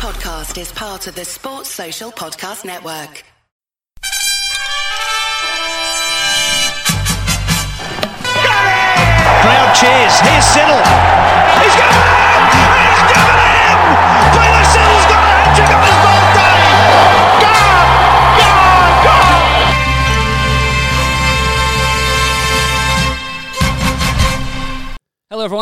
[0.00, 3.22] podcast is part of the Sports Social Podcast Network.
[9.42, 10.20] Crowd cheers.
[10.20, 11.49] Here's Siddle.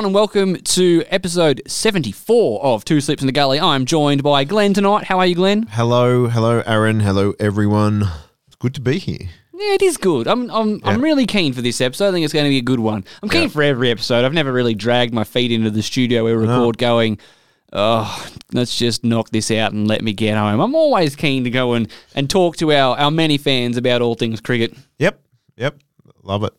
[0.08, 3.60] And welcome to episode 74 of Two Sleeps in the Gully.
[3.60, 5.04] I'm joined by Glenn tonight.
[5.04, 5.64] How are you, Glenn?
[5.64, 7.00] Hello, hello, Aaron.
[7.00, 8.04] Hello, everyone.
[8.46, 9.28] It's good to be here.
[9.52, 10.26] Yeah, it is good.
[10.26, 12.08] I'm, I'm, I'm really keen for this episode.
[12.08, 13.04] I think it's going to be a good one.
[13.22, 13.48] I'm keen Yeah.
[13.48, 14.24] for every episode.
[14.24, 17.18] I've never really dragged my feet into the studio where we record going,
[17.74, 20.58] oh, let's just knock this out and let me get home.
[20.60, 24.14] I'm always keen to go and, and talk to our, our many fans about all
[24.14, 24.74] things cricket.
[24.98, 25.20] Yep,
[25.56, 25.78] yep.
[26.22, 26.54] Love it.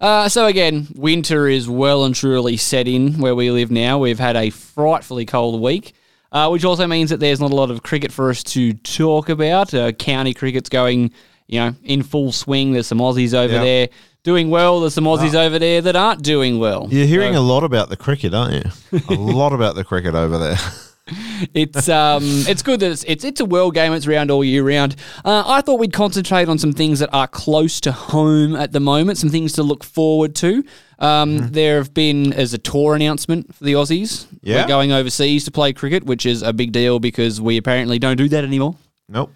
[0.00, 3.98] Uh, so again, winter is well and truly set in where we live now.
[3.98, 5.92] We've had a frightfully cold week,
[6.32, 9.28] uh, which also means that there's not a lot of cricket for us to talk
[9.28, 9.74] about.
[9.74, 11.10] Uh, county cricket's going,
[11.48, 12.72] you know, in full swing.
[12.72, 13.60] There's some Aussies over Yeah.
[13.62, 13.88] there
[14.22, 14.80] doing well.
[14.80, 16.88] There's some Aussies over there that aren't doing well.
[16.90, 18.54] You're hearing So a lot about the cricket, aren't
[18.92, 19.00] you?
[19.10, 20.56] a lot about the cricket over there.
[21.54, 23.92] It's um, it's good that it's, it's it's a world game.
[23.92, 24.96] It's around all year round.
[25.24, 28.80] Uh, I thought we'd concentrate on some things that are close to home at the
[28.80, 29.18] moment.
[29.18, 30.64] Some things to look forward to.
[30.98, 31.52] Um, Mm-hmm.
[31.52, 34.26] There have been as a tour announcement for the Aussies.
[34.42, 34.62] Yeah.
[34.62, 38.16] We're going overseas to play cricket, which is a big deal because we apparently don't
[38.16, 38.76] do that anymore.
[39.08, 39.32] Nope.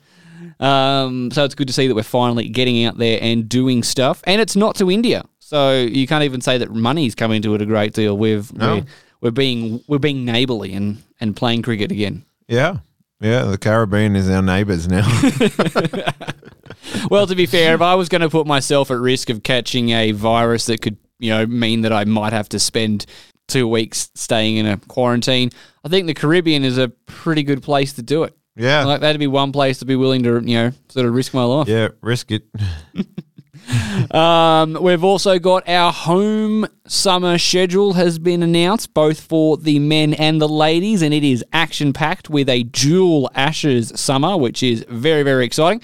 [0.61, 4.23] Um, so it's good to see that we're finally getting out there and doing stuff.
[4.27, 7.63] And it's not to India, so you can't even say that money's come into it
[7.63, 8.17] a great deal.
[8.17, 8.77] We've No.
[8.77, 8.87] we're,
[9.25, 12.25] we're being we're being neighbourly and and playing cricket again.
[12.47, 12.79] Yeah.
[13.21, 15.09] Yeah, the Caribbean is our neighbours now.
[17.11, 19.91] Well, to be fair, if I was going to put myself at risk of catching
[19.91, 23.07] a virus that could, you know, mean that I might have to spend
[23.49, 25.51] two weeks staying in a quarantine,
[25.85, 28.35] I think the Caribbean is a pretty good place to do it.
[28.57, 28.85] yeah.
[28.85, 31.45] Like that'd be one place to be willing to, you know, sort of risk my
[31.45, 31.69] life.
[31.69, 32.45] yeah, risk it.
[34.11, 40.15] Um, we've also got our home summer schedule has been announced, both for the men
[40.15, 44.85] and the ladies, and it is action packed with a dual Ashes summer, which is
[44.89, 45.83] very very exciting.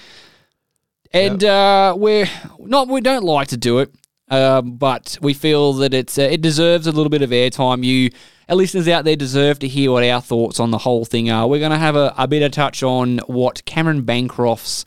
[1.13, 2.29] And uh, we're
[2.59, 3.93] not we don't like to do it,
[4.29, 7.83] um, but we feel that it's uh, it deserves a little bit of airtime.
[7.83, 8.11] You.
[8.49, 11.47] Our listeners out there deserve to hear what our thoughts on the whole thing are.
[11.47, 14.83] We're going to have a, a bit of touch on what Cameron Bancroft's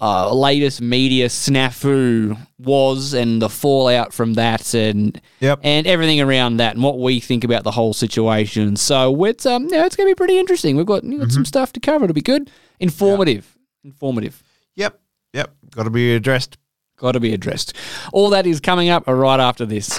[0.00, 5.60] uh, latest media snafu was and the fallout from that and Yep.
[5.62, 8.76] and everything around that and what we think about the whole situation.
[8.76, 10.76] So it's um yeah, it's gonna be pretty interesting.
[10.76, 12.04] We've got, we've got some stuff to cover.
[12.04, 12.50] It'll be good.
[12.80, 13.56] Informative.
[13.84, 14.42] Informative.
[14.76, 14.98] Yep.
[15.34, 15.54] Yep.
[15.70, 16.56] Got to be addressed.
[16.96, 17.74] Got to be addressed.
[18.12, 19.98] All that is coming up right after this.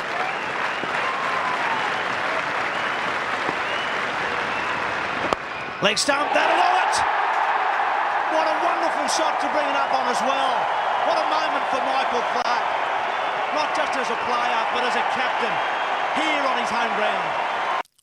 [5.82, 6.96] Leg stump, that'll do it!
[8.38, 9.61] What a wonderful shot to bring it up on
[10.12, 10.56] as well.
[11.08, 12.68] What a moment for Michael Clarke.
[13.56, 15.56] Not just as a player, but as a captain
[16.20, 17.38] here on his home ground.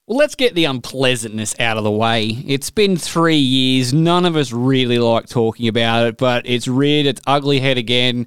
[0.07, 2.29] Well, let's get the unpleasantness out of the way.
[2.47, 3.93] It's been three years.
[3.93, 8.27] None of us really like talking about it, but it's reared its ugly head again.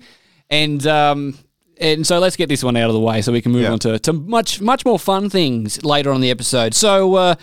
[0.51, 1.39] And um,
[1.77, 3.71] and so let's get this one out of the way so we can move Yeah.
[3.71, 6.75] on to, to much much more fun things later on in the episode.
[6.75, 7.35] So uh,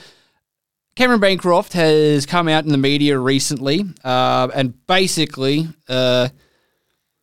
[0.99, 6.29] Cameron Bancroft has come out in the media recently uh, and basically uh,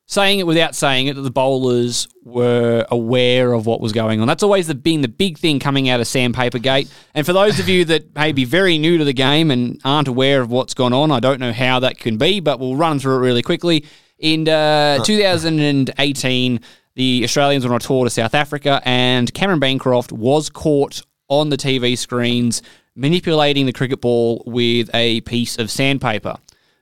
[0.06, 4.30] saying it without saying it that the bowlers were aware of what was going on.
[4.30, 6.90] That's always the, been the big thing coming out of Sandpaper Gate.
[7.14, 10.08] And for those of you that may be very new to the game and aren't
[10.08, 13.00] aware of what's gone on, I don't know how that can be, but we'll run
[13.00, 13.84] through it really quickly.
[14.18, 16.62] In uh, 2018,
[16.94, 21.50] the Australians were on a tour to South Africa, and Cameron Bancroft was caught on
[21.50, 22.62] the TV screens
[22.96, 26.36] manipulating the cricket ball with a piece of sandpaper.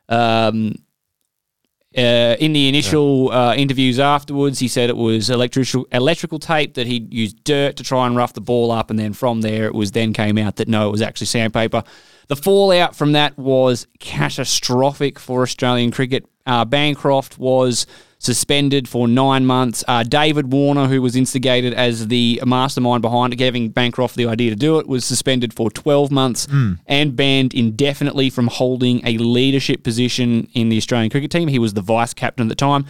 [0.09, 0.75] Um,
[1.95, 6.87] uh, in the initial uh, interviews afterwards, he said it was electrical electrical tape that
[6.87, 9.75] he'd used dirt to try and rough the ball up, and then from there it
[9.75, 11.83] was then came out that no, it was actually sandpaper.
[12.29, 16.25] The fallout from that was catastrophic for Australian cricket.
[16.45, 17.85] Uh, Bancroft was
[18.19, 19.83] suspended for nine months.
[19.87, 24.55] Uh, David Warner, who was instigated as the mastermind behind giving Bancroft the idea to
[24.55, 26.47] do it, was suspended for 12 months
[26.87, 31.49] and banned indefinitely from holding a leadership position in the Australian cricket team.
[31.49, 32.85] He was the vice captain at the time.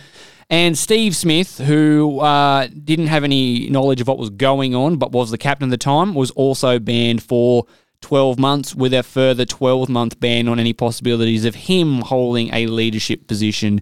[0.50, 5.12] And Steve Smith, who uh, didn't have any knowledge of what was going on, but
[5.12, 7.66] was the captain at the time, was also banned for
[8.04, 12.68] 12 months with a further 12 month ban on any possibilities of him holding a
[12.68, 13.82] leadership position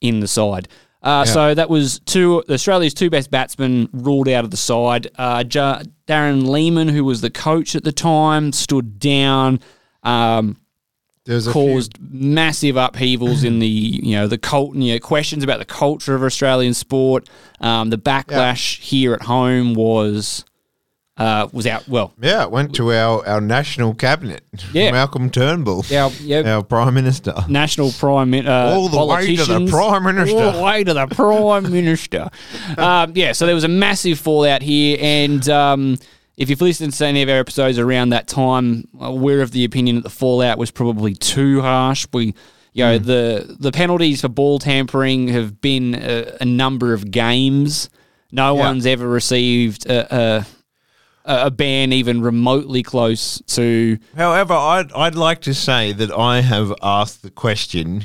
[0.00, 0.68] in the side.
[1.02, 5.08] Uh, So that was two Australia's two best batsmen ruled out of the side.
[5.16, 9.58] Uh, Ja- Darren Lehmann, who was the coach at the time, stood down.
[10.04, 10.56] Um,
[11.24, 15.58] There's a caused massive upheavals in the you know the cult you know questions about
[15.60, 17.28] the culture of Australian sport.
[17.60, 20.44] Um, the backlash here at home was
[21.18, 22.12] uh, was out well.
[22.20, 24.42] Yeah, it went to our, our national cabinet.
[24.72, 24.90] Yeah.
[24.92, 27.34] Malcolm Turnbull, Our, yeah, our prime minister.
[27.48, 30.36] national prime min- uh, All the way to the Prime Minister.
[30.38, 32.30] All the way to the prime minister.
[32.78, 35.98] Um, yeah, so there was a massive fallout here, and um,
[36.38, 39.96] if you've listened to any of our episodes around that time, we're of the opinion
[39.96, 42.06] that the fallout was probably too harsh.
[42.12, 42.34] We.
[42.74, 43.04] You know Hmm.
[43.04, 47.90] the the penalties for ball tampering have been a, a number of games.
[48.30, 50.06] No one's ever received a,
[50.40, 50.46] a
[51.24, 56.72] a ban even remotely close to However, I'd, I'd like to say that I have
[56.82, 58.04] asked the question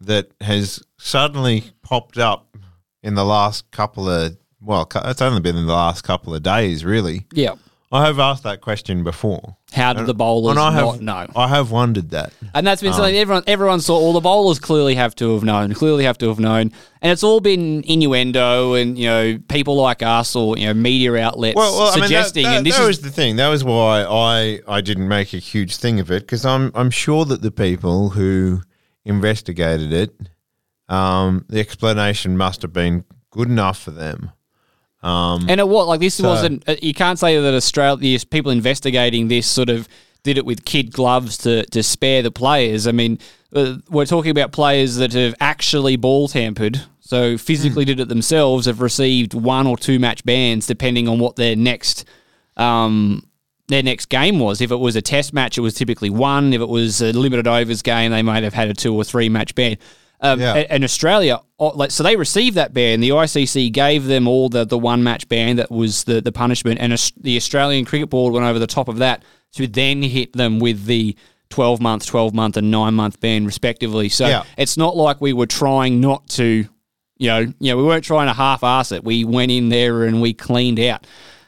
[0.00, 2.56] that has suddenly popped up
[3.02, 6.84] in the last couple of, well, it's only been in the last couple of days,
[6.84, 7.26] really.
[7.32, 7.54] yeah.
[7.92, 9.58] I have asked that question before.
[9.72, 11.32] How did the bowlers and I have, not know?
[11.36, 12.32] I have wondered that.
[12.54, 13.96] And that's been something everyone everyone saw.
[13.96, 15.74] All the bowlers clearly have to have known.
[15.74, 16.72] Clearly have to have known,
[17.02, 21.14] and it's all been innuendo and you know people like us or you know media
[21.16, 22.44] outlets Well, well I mean, that- suggesting.
[22.44, 23.36] that, and this that is was the thing.
[23.36, 26.90] That was why I, I didn't make a huge thing of it because I'm I'm
[26.90, 28.62] sure that the people who
[29.04, 30.14] investigated it,
[30.88, 34.32] um, the explanation must have been good enough for them.
[35.02, 36.62] Um, and it what like this So- wasn't.
[36.68, 39.88] uh, You can't say that Australia, people investigating this sort of
[40.22, 42.86] did it with kid gloves to to spare the players.
[42.86, 43.18] I mean,
[43.54, 46.82] uh, we're talking about players that have actually ball tampered.
[47.00, 47.36] So Hmm.
[47.36, 51.56] physically did it themselves, have received one or two match bans depending on what their
[51.56, 52.04] next
[52.56, 53.24] um,
[53.68, 54.60] their next game was.
[54.60, 56.52] If it was a test match, it was typically one.
[56.52, 59.28] If it was a limited overs game, they might have had a two or three
[59.28, 59.76] match ban.
[60.22, 60.54] Um, Yeah.
[60.54, 63.00] And Australia, like, so they received that ban.
[63.00, 66.80] The ICC gave them all the, the one match ban that was the, the punishment,
[66.80, 69.24] and the Australian Cricket Board went over the top of that
[69.54, 71.16] to then hit them with the
[71.50, 74.08] 12 month, 12 month, and nine month ban, respectively.
[74.08, 74.44] So Yeah.
[74.56, 76.66] it's not like we were trying not to,
[77.18, 79.04] you know, you know, we weren't trying to half ass it.
[79.04, 81.06] We went in there and we cleaned out.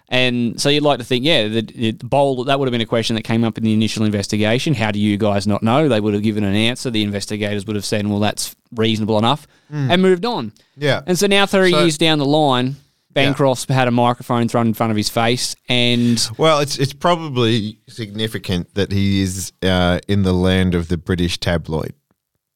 [0.08, 2.86] And so you'd like to think, yeah, the, the bowl that would have been a
[2.86, 4.74] question that came up in the initial investigation.
[4.74, 5.88] How do you guys not know?
[5.88, 6.90] They would have given an answer.
[6.90, 10.52] The investigators would have said, well, that's reasonable enough, and moved on.
[10.76, 11.00] yeah.
[11.06, 12.76] And so now, 30 So- years down the line,
[13.12, 17.78] Bancroft's had a microphone thrown in front of his face, and Well, it's it's probably
[17.88, 21.94] significant that he is uh, in the land of the British tabloid.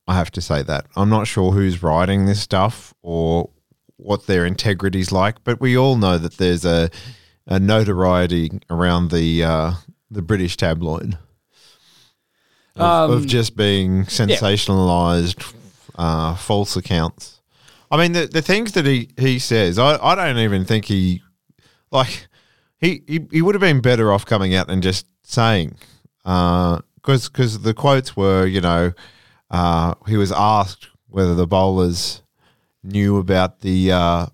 [0.08, 0.86] I have to say that.
[0.96, 3.50] I'm not sure who's writing this stuff or
[3.98, 6.90] what their integrity's like, but we all know that there's a,
[7.48, 9.72] a notoriety around the uh,
[10.10, 11.18] the British tabloid
[12.76, 15.54] of, Um, of just being sensationalized,
[15.96, 17.40] uh, false accounts.
[17.90, 21.22] I mean, the, the things that he, he says, I, I don't even think he
[21.90, 22.28] like
[22.78, 25.76] he, he he would have been better off coming out and just saying
[26.22, 28.92] because because the quotes were you know
[29.50, 32.22] uh, he was asked whether the bowlers
[32.84, 34.26] knew about the uh,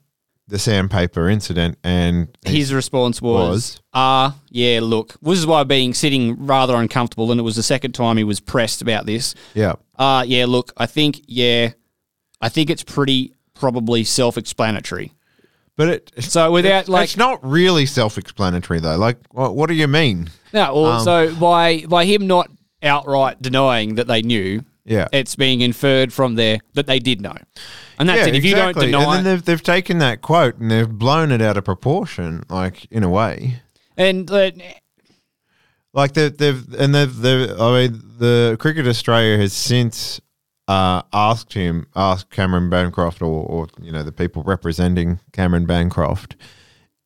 [0.47, 3.81] the sandpaper incident and his response was?
[3.95, 7.93] "Ah, yeah, look, this is why being sitting rather uncomfortable, and it was the second
[7.93, 9.35] time he was pressed about this.
[9.55, 11.71] yeah Ah, yeah, look, I think, yeah,
[12.41, 15.13] I think it's pretty probably self-explanatory.
[15.77, 19.75] but it So without it's, like it's not really self-explanatory though like what, what do
[19.75, 22.49] you mean no, well, um, so by by him not
[22.83, 27.37] outright denying that they knew, yeah it's being inferred from there that they did know,
[27.99, 28.35] and that's it.
[28.35, 28.87] If you don't exactly.
[28.87, 32.43] deny, and then they've, they've taken that quote and they've blown it out of proportion
[32.49, 33.63] like in a way
[33.97, 34.51] and uh,
[35.93, 40.21] Like they've, they've and they've, they've, I mean, the Cricket Australia has since
[40.67, 46.37] uh, asked him, asked Cameron Bancroft, or, or you know the people representing Cameron Bancroft,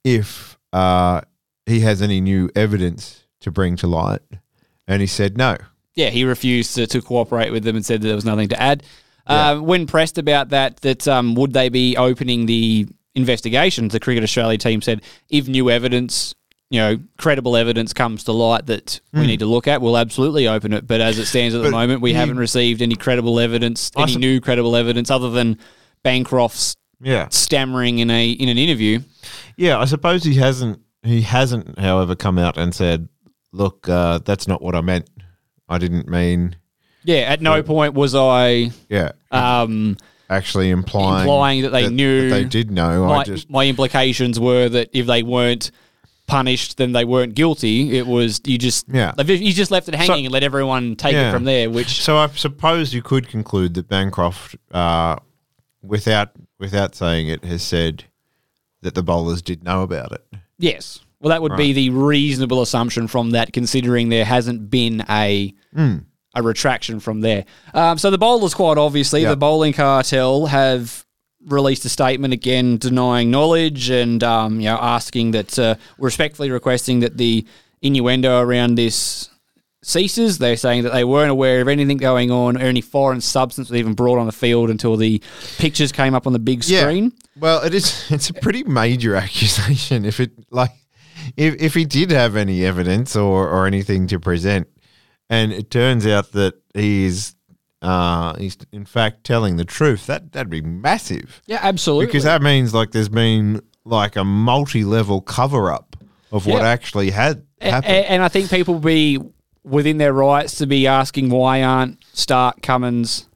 [0.04, 1.20] if uh,
[1.66, 4.23] he has any new evidence to bring to light,
[4.87, 5.58] and he said no.
[5.99, 8.62] Yeah, he refused to, to cooperate with them and said that there was nothing to
[8.62, 8.85] add.
[9.26, 13.93] Uh, when pressed about that, that um, would they be opening the investigations?
[13.93, 16.35] The Cricket Australia team said if new evidence,
[16.71, 20.47] you know, credible evidence comes to light that we need to look at, we'll absolutely
[20.49, 20.87] open it.
[20.87, 21.75] But as it stands at the Hmm.
[21.75, 25.59] Moment, we he- haven't received any credible evidence, I any new credible evidence other than
[26.05, 29.00] Bancroft's Yeah, stammering in a in an interview.
[29.57, 29.78] yeah.
[29.78, 30.81] I suppose he hasn't.
[31.02, 33.09] He hasn't, however, come out and said,
[33.52, 35.09] "Look, uh, that's not what I meant.
[35.68, 36.56] I didn't mean."
[37.04, 39.96] Yeah, at no point was I Yeah, um,
[40.28, 43.06] actually implying implying that they knew they did know.
[43.06, 45.70] my, I just my implications were that if they weren't
[46.26, 47.96] punished, then they weren't guilty.
[47.96, 49.12] It was you just Yeah.
[49.26, 51.30] you just left it hanging So- and let everyone take Yeah.
[51.30, 51.70] it from there.
[51.70, 55.16] Which So I suppose you could conclude that Bancroft, uh,
[55.82, 58.04] without without saying it, has said
[58.82, 60.25] that the bowlers did know about it.
[60.58, 65.52] yes, well that would be the reasonable assumption from that, considering there hasn't been a
[65.75, 65.96] Hmm.
[66.34, 67.44] a retraction from there.
[67.75, 69.30] Um, so the bowlers, quite obviously, Yeah.
[69.30, 71.04] the bowling cartel have
[71.46, 77.00] released a statement again denying knowledge and um, you know asking that uh, respectfully requesting
[77.00, 77.46] that the
[77.82, 79.28] innuendo around this
[79.82, 80.38] ceases.
[80.38, 83.78] They're saying that they weren't aware of anything going on or any foreign substance was
[83.78, 85.22] even brought on the field until the
[85.58, 87.12] pictures came up on the big screen.
[87.38, 88.04] Well, it is.
[88.10, 90.04] It's a pretty major accusation.
[90.04, 90.72] If it like,
[91.37, 94.68] if if he did have any evidence or or anything to present,
[95.30, 97.35] and it turns out that he's
[97.82, 101.42] uh he's in fact telling the truth, that that'd be massive.
[101.47, 102.06] Yeah, absolutely.
[102.06, 105.97] Because that means like there's been like a multi-level cover up
[106.32, 106.68] of what Yeah.
[106.68, 107.92] actually had happened.
[107.94, 109.18] a- and I think people will be
[109.64, 113.28] within their rights to be asking why aren't Starc, Cummins,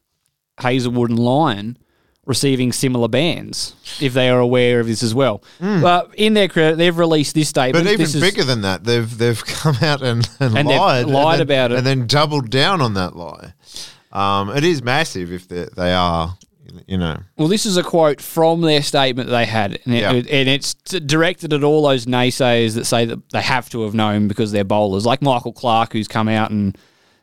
[0.61, 1.78] Hazlewood, and Lyon
[2.24, 5.42] receiving similar bans if they are aware of this as well.
[5.60, 7.84] But in their credit, they've released this statement.
[7.84, 11.06] But even This is- bigger than that, they've they've come out and, and, And lied,
[11.06, 11.78] lied and then, about it.
[11.78, 13.54] and then doubled down on that lie.
[14.12, 16.36] Um, it is massive if they they are,
[16.86, 17.18] you know.
[17.38, 20.12] Well, this is a quote from their statement that they had, and, it, Yeah.
[20.12, 24.28] and it's directed at all those naysayers that say that they have to have known
[24.28, 26.76] because they're bowlers, like Michael Clarke, who's come out and,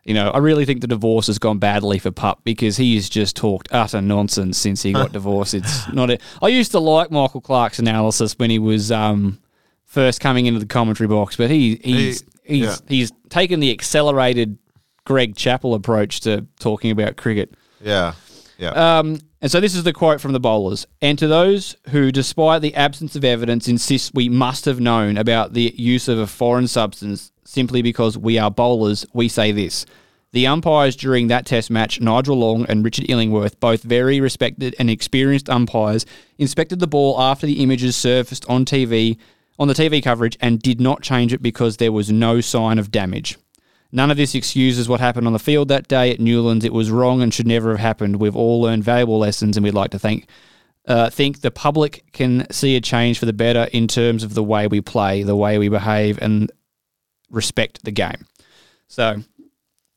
[0.09, 3.07] you know, I really think the divorce has gone badly for Pup because he has
[3.07, 5.53] just talked utter nonsense since he got divorced.
[5.53, 6.09] It's not.
[6.09, 9.37] A, I used to like Michael Clarke's analysis when he was um,
[9.85, 12.75] first coming into the commentary box, but he he's He- he's yeah.
[12.87, 14.57] he's taken the accelerated
[15.05, 17.53] Greg Chappell approach to talking about cricket.
[17.79, 18.13] Yeah,
[18.57, 18.71] yeah.
[18.99, 20.85] Um, and so this is the quote from the bowlers.
[21.01, 25.53] And to those who, despite the absence of evidence, insist we must have known about
[25.53, 29.85] the use of a foreign substance simply because we are bowlers, we say this.
[30.31, 34.89] The umpires during that test match, Nigel Long and Richard Illingworth, both very respected and
[34.89, 36.05] experienced umpires,
[36.37, 39.17] inspected the ball after the images surfaced on TV,
[39.57, 42.91] on the TV coverage, and did not change it because there was no sign of
[42.91, 43.37] damage.
[43.91, 46.63] None of this excuses what happened on the field that day at Newlands.
[46.63, 48.17] It was wrong and should never have happened.
[48.17, 50.27] We've all learned valuable lessons, and we'd like to thank
[50.87, 54.43] uh, think the public can see a change for the better in terms of the
[54.43, 56.51] way we play, the way we behave, and
[57.29, 58.25] respect the game.
[58.87, 59.17] So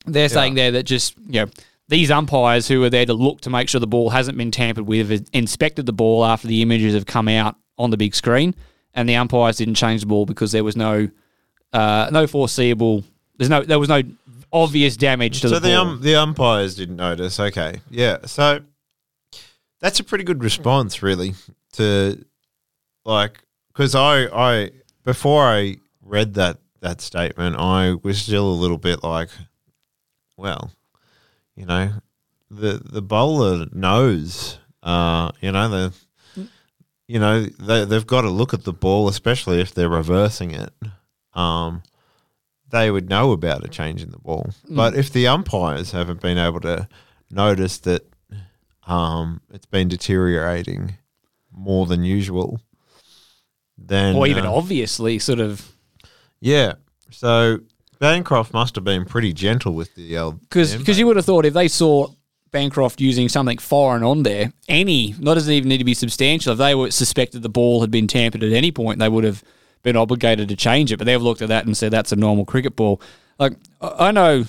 [0.05, 1.51] they're saying there that just you know
[1.89, 4.87] these umpires who are there to look to make sure the ball hasn't been tampered
[4.87, 8.55] with have inspected the ball after the images have come out on the big screen,
[8.95, 11.09] and the umpires didn't change the ball because there was no
[11.73, 13.05] uh, no foreseeable.
[13.43, 14.03] There's no there was no
[14.53, 15.87] obvious damage to so the the ball.
[15.89, 17.41] um the umpires didn't notice.
[17.41, 18.19] Okay, yeah.
[18.27, 18.61] So
[19.81, 21.35] that's a pretty good response, really,
[21.73, 22.25] to
[23.05, 24.71] like because I I
[25.05, 29.31] before I read that that statement, I was still a little bit like,
[30.37, 30.71] well,
[31.57, 31.93] you know,
[32.51, 35.93] the the bowler knows, uh, you know the.
[37.09, 40.73] You know they they've got to look at the ball, especially if they're reversing it.
[41.35, 41.83] Um,
[42.73, 44.50] they would know about a change in the ball.
[44.69, 46.88] But if the umpires haven't been able to
[47.31, 48.11] notice that
[48.87, 50.97] um, it's been deteriorating
[51.52, 52.61] more than usual,
[53.79, 55.71] then or even uh, obviously sort of
[56.41, 56.75] yeah.
[57.11, 57.61] So
[58.00, 61.55] Bancroft must have been pretty gentle with the L because you would have thought if
[61.55, 62.09] they saw
[62.52, 66.52] Bancroft using something foreign on there, any not doesn't even need to be substantial.
[66.52, 69.45] If they were suspected the ball had been tampered at any point, they would have
[69.83, 70.97] been obligated to change it.
[70.99, 73.01] But they've looked at that and said that's a normal cricket ball.
[73.39, 74.45] Like I know.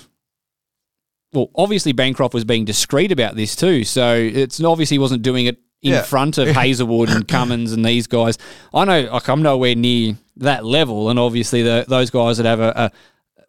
[1.32, 5.46] Well, obviously Bancroft was being discreet about this too, so it's obviously he wasn't doing
[5.46, 6.02] it in Yeah.
[6.02, 8.38] front of Hazlewood and Cummins and these guys.
[8.72, 12.60] I know, like I'm nowhere near that level, and obviously the, those guys that have
[12.60, 12.92] a,
[13.38, 13.42] a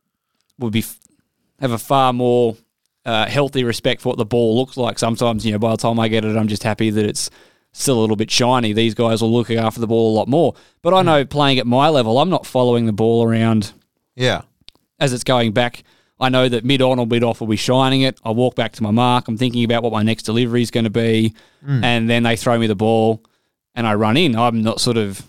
[0.57, 0.83] would be
[1.59, 2.57] have a far more
[3.05, 4.97] uh, healthy respect for what the ball looks like.
[4.97, 7.29] Sometimes, you know, by the time I get it, I'm just happy that it's
[7.75, 8.73] still a little bit shiny.
[8.73, 10.55] These guys will look after the ball a lot more.
[10.81, 11.05] But I hmm.
[11.07, 13.73] know playing at my level, I'm not following the ball around
[14.15, 14.41] yeah.
[14.99, 15.83] as it's going back.
[16.17, 18.17] I know that mid on or mid off will be shining it.
[18.23, 19.27] I walk back to my mark.
[19.27, 21.83] I'm thinking about what my next delivery is going to be, hmm.
[21.83, 23.21] and then they throw me the ball,
[23.75, 24.37] and I run in.
[24.37, 25.21] I'm not sort of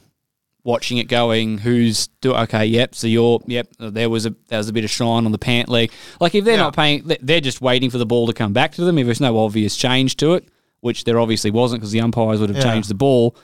[0.63, 1.59] watching it going.
[1.59, 2.65] Who's do okay?
[2.67, 2.95] Yep.
[2.95, 3.67] So you're yep.
[3.81, 5.91] There was a there was a bit of shine on the pant leg.
[6.21, 6.63] Like if they're Yeah.
[6.63, 8.97] not paying, they're just waiting for the ball to come back to them.
[8.97, 10.49] If there's no obvious change to it,
[10.87, 12.73] which there obviously wasn't because the umpires would have Yeah.
[12.73, 13.37] changed the ball.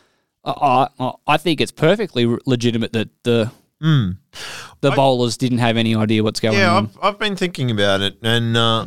[0.45, 6.23] I, I I think it's perfectly legitimate that the the bowlers didn't have any idea
[6.23, 6.85] what's going Yeah, on.
[6.85, 8.87] Yeah, I've, I've been thinking about it, and uh,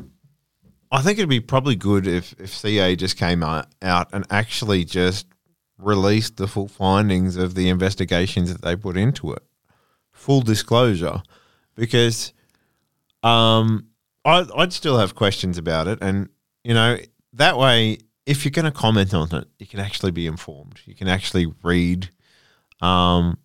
[0.91, 4.85] I think it'd be probably good if, if CA just came out, out and actually
[4.85, 5.27] just
[5.77, 9.43] released the full findings of the investigations that they put into it.
[10.13, 11.21] Full disclosure,
[11.75, 12.31] because
[13.23, 13.87] um,
[14.23, 16.29] I, I'd still have questions about it, and
[16.63, 16.97] you know
[17.33, 20.81] that way, if you're going to comment on it, you can actually be informed.
[20.85, 22.09] You can actually read.
[22.81, 23.37] Um,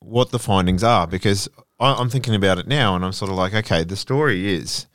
[0.00, 1.48] what the findings are because
[1.80, 4.86] I, I'm thinking about it now and I'm sort of like, okay, the story is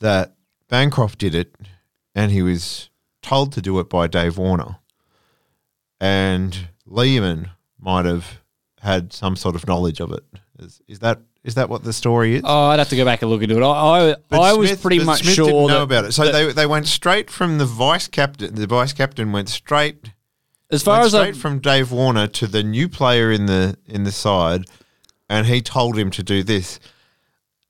[0.00, 0.34] that
[0.68, 1.54] Bancroft did it,
[2.14, 2.90] and he was
[3.22, 4.78] told to do it by Dave Warner,
[6.00, 8.40] and Lehmann might have
[8.80, 10.24] had some sort of knowledge of it.
[10.58, 12.42] Is, is that is that what the story is?
[12.44, 13.62] Oh, I'd have to go back and look into it.
[13.62, 16.12] I I, I was Smith- pretty much Smith sure didn't know that, about it.
[16.12, 18.54] So that they they went straight from the vice captain.
[18.54, 20.10] The vice captain went straight
[20.70, 24.02] as far as I, straight from Dave Warner to the new player in the in
[24.02, 24.64] the side,
[25.30, 26.80] and he told him to do this.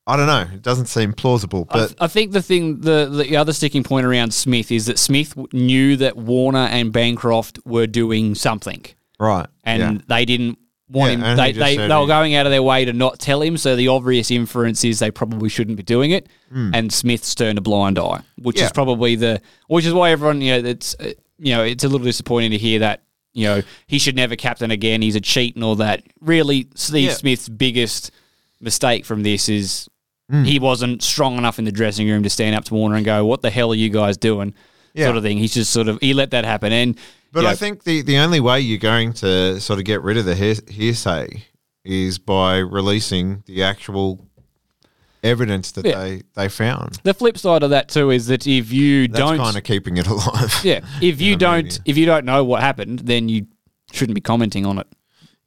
[0.09, 0.55] I don't know.
[0.55, 3.83] It doesn't seem plausible, I, but th- I think the thing, the the other sticking
[3.83, 8.85] point around Smith is that Smith knew that Warner and Bancroft were doing something,
[9.19, 9.49] right.
[9.65, 10.05] and yeah.
[10.07, 11.37] they didn't want Yeah, him.
[11.37, 13.57] They they, they were going out of their way to not tell him.
[13.57, 17.61] So the obvious inference is they probably shouldn't be doing it, and Smith's turned a
[17.61, 18.59] blind eye, which.
[18.59, 18.67] Yeah.
[18.67, 21.89] is probably the which is why everyone you know it's uh, you know it's a
[21.89, 23.03] little disappointing to hear that.
[23.35, 25.03] You know, he should never captain again.
[25.03, 26.03] He's a cheat and all that.
[26.23, 27.13] Really, Steve Yeah.
[27.13, 28.11] Smith's biggest
[28.61, 29.89] mistake from this is
[30.31, 30.43] Hmm.
[30.43, 33.25] he wasn't strong enough in the dressing room to stand up to Warner and go,
[33.27, 34.55] "What the hell are you guys doing?"
[34.97, 35.37] Sort of thing.
[35.39, 36.97] He's just sort of he let that happen, and
[37.37, 40.17] But you I think the, the only way you're going to sort of get rid
[40.17, 41.45] of the hearsay
[41.85, 44.27] is by releasing the actual
[45.23, 45.99] evidence that Yeah.
[46.03, 47.01] they, they found.
[47.03, 49.97] the flip side of that too is that if you That's don't, kind of keeping
[49.97, 50.61] it alive.
[50.65, 51.79] yeah, if you don't, media.
[51.85, 53.47] if you don't know what happened, then you
[53.93, 54.87] shouldn't be commenting on it,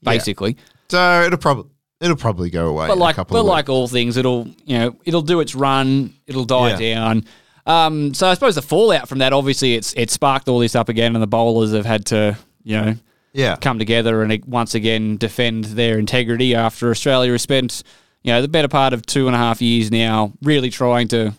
[0.02, 0.12] Yeah.
[0.12, 0.58] basically.
[0.90, 2.88] So it'll probably it'll probably go away.
[2.88, 6.14] But in a like, but like all things, it'll you know it'll do its run,
[6.28, 6.96] it'll die Yeah.
[6.96, 7.26] down.
[7.70, 10.90] Um, so I suppose the fallout from that, obviously, it's it sparked all this up
[10.90, 12.96] again, and the bowlers have had to you know
[13.32, 13.56] yeah.
[13.58, 17.84] come together and once again defend their integrity after Australia has spent,
[18.24, 21.34] you know, the better part of two and a half years now really trying to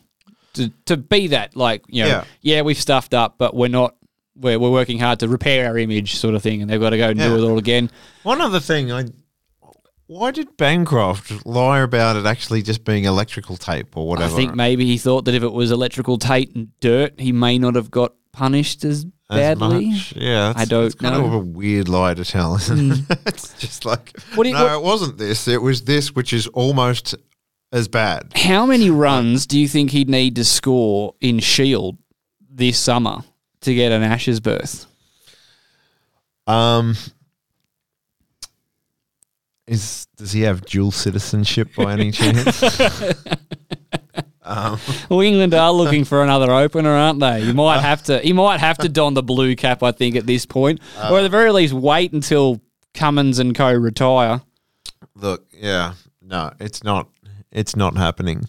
[0.55, 1.57] to, to be that.
[1.57, 2.25] Like, you know, Yeah.
[2.43, 2.63] yeah.
[2.63, 3.97] we've stuffed up, but we're not.
[4.37, 6.97] We're, we're working hard to repair our image, sort of thing, and they've got to
[6.97, 7.29] go and Yeah.
[7.29, 7.91] do it all again.
[8.23, 9.05] One other thing, I
[10.11, 14.33] why did Bancroft lie about it actually just being electrical tape or whatever?
[14.33, 17.59] I think maybe he thought that if it was electrical tape and dirt, he may
[17.59, 19.91] not have got punished as As badly.
[19.91, 20.13] much.
[20.17, 21.23] Yeah, that's, I don't that's kind know.
[21.23, 21.26] Mm.
[21.28, 22.63] of a weird lie to tell, it?
[23.26, 25.47] it's just like, What you- no, what- it wasn't this.
[25.47, 27.15] It was this, which is almost
[27.73, 28.32] as bad.
[28.35, 31.99] How many runs do you think he'd need to score in Shield
[32.52, 33.19] this summer
[33.61, 34.87] to get an Ashes berth?
[36.49, 36.97] Um,
[39.71, 42.63] is does he have dual citizenship by any chance?
[44.43, 44.78] um,
[45.09, 47.43] Well, England are looking for another opener, aren't they?
[47.43, 48.19] You might have to.
[48.19, 50.80] He might have to don the blue cap, I think, at this point,
[51.11, 52.61] or at the very least, wait until
[52.95, 54.43] Cummins and Co retire.
[55.15, 57.09] look, yeah, no, it's not.
[57.52, 58.49] It's not happening.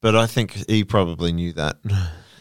[0.00, 1.78] But I think he probably knew that.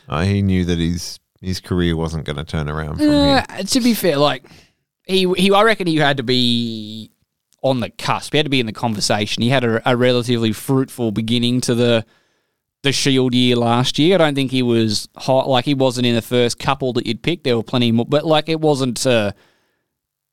[0.07, 3.81] Uh, he knew that his his career wasn't going to turn around from Uh, to
[3.81, 4.45] be fair, like
[5.07, 7.11] he, he, I reckon he had to be
[7.65, 8.31] on the cusp.
[8.31, 9.41] He had to be in the conversation.
[9.41, 12.05] He had a, a relatively fruitful beginning to the
[12.83, 14.13] the Shield year last year.
[14.13, 15.49] I don't think he was hot.
[15.49, 17.43] Like he wasn't in the first couple that you'd pick.
[17.43, 19.05] There were plenty more, but like it wasn't.
[19.05, 19.31] Uh,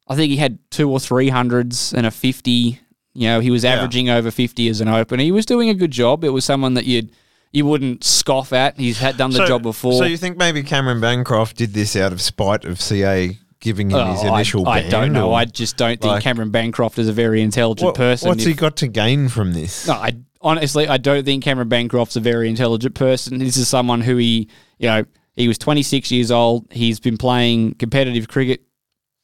[0.06, 2.80] I think he had two or three hundreds and a fifty.
[3.14, 5.22] You know, he was averaging over fifty as an opener.
[5.22, 6.24] He was doing a good job.
[6.24, 7.12] It was someone that you'd
[7.50, 8.78] you wouldn't scoff at.
[8.78, 9.94] He's had done the job before.
[9.94, 14.06] So you think maybe Cameron Bancroft did this out of spite of CA giving him
[14.08, 14.90] his Oh, initial I, I ban?
[14.90, 15.30] don't know.
[15.30, 18.28] or- I just don't think like- Cameron Bancroft is a very intelligent What- person.
[18.28, 19.86] What's If- he got to gain from this?
[19.86, 23.38] No, I honestly I don't think Cameron Bancroft's a very intelligent person.
[23.38, 24.48] This is someone who he,
[24.78, 25.04] you know,
[25.36, 26.66] he was 26 years old.
[26.70, 28.62] He's been playing competitive cricket,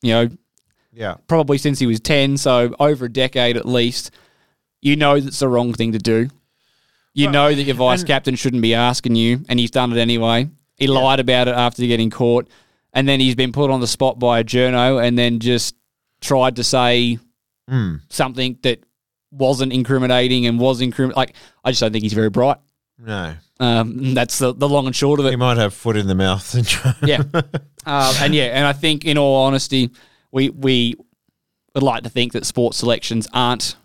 [0.00, 0.28] you know,
[0.94, 1.16] Yeah.
[1.26, 4.10] probably since he was 10, so over a decade at least.
[4.80, 6.28] You know that's the wrong thing to do.
[7.12, 10.48] You know that your vice captain shouldn't be asking you, and he's done it anyway.
[10.76, 12.46] He lied about it after getting caught,
[12.92, 15.74] and then he's been put on the spot by a journo, and then just
[16.20, 17.18] tried to say
[17.68, 17.96] Hmm.
[18.08, 18.82] something that
[19.30, 21.16] wasn't incriminating and was incriminating.
[21.18, 22.56] Like, I just don't think he's very bright.
[22.98, 23.34] No.
[23.60, 25.30] Um, that's the, the long and short of it.
[25.30, 26.54] He might have foot in the mouth.
[27.06, 27.22] Yeah.
[27.84, 29.90] um, and yeah, and I think, in all honesty,
[30.32, 30.94] we we
[31.74, 33.76] would like to think that sports selections aren't,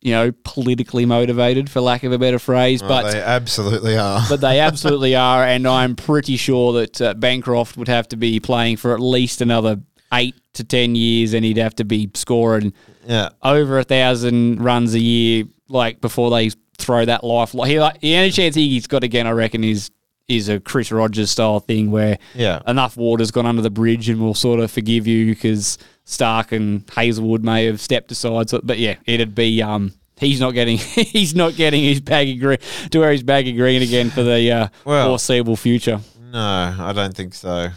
[0.00, 4.22] you know, politically motivated, for lack of a better phrase, Well, but they absolutely are.
[4.28, 8.38] but they absolutely are, and I'm pretty sure that uh, Bancroft would have to be
[8.40, 9.80] playing for at least another
[10.12, 12.72] eight to ten years, and he'd have to be scoring
[13.06, 13.30] yeah.
[13.42, 17.52] over a thousand runs a year, like before they throw that life.
[17.52, 19.90] He like the only chance he's got again, I reckon, is
[20.28, 22.60] is a Chris Rogers style thing where Yeah.
[22.66, 26.84] enough water's gone under the bridge and we'll sort of forgive you because Starc and
[26.94, 28.48] Hazlewood may have stepped aside.
[28.50, 29.92] So, but yeah, it'd be um.
[30.18, 32.56] He's not getting he's not getting his baggy green
[32.90, 36.00] to wear his baggy green again for the uh, Well- foreseeable future.
[36.32, 37.68] No, I don't think so.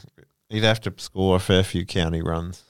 [0.50, 2.64] He'd have to score a fair few county runs.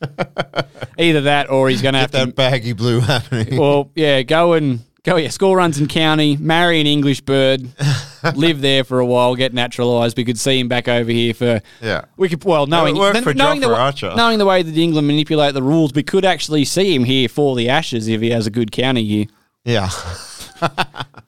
[0.98, 3.58] Either that or he's going to have to that baggy blue happening.
[3.58, 5.16] Well, yeah, go and go.
[5.16, 7.68] Yeah, score runs in county, marry an English bird,
[8.34, 10.16] live there for a while, get naturalised.
[10.16, 11.60] We could see him back over here for.
[11.82, 12.04] Yeah.
[12.16, 14.12] We could well knowing work then- for knowing the Archer.
[14.16, 17.56] knowing the way that England manipulate the rules, we could actually see him here for
[17.56, 19.26] the Ashes if he has a good county year.
[19.64, 19.88] Yeah.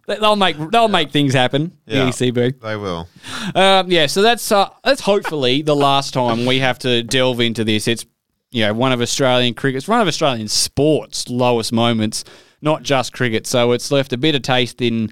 [0.07, 1.78] They- They'll make they'll make things happen.
[1.87, 2.05] Yeah.
[2.07, 2.61] The ECB.
[2.61, 3.09] they will.
[3.55, 7.64] Um, yeah, so that's uh, that's hopefully the last time we have to delve into
[7.64, 7.87] this.
[7.88, 8.05] It's
[8.50, 12.24] you know one of Australian cricket's one of Australian sports lowest moments,
[12.61, 13.46] not just cricket.
[13.46, 15.11] So it's left a bitter taste in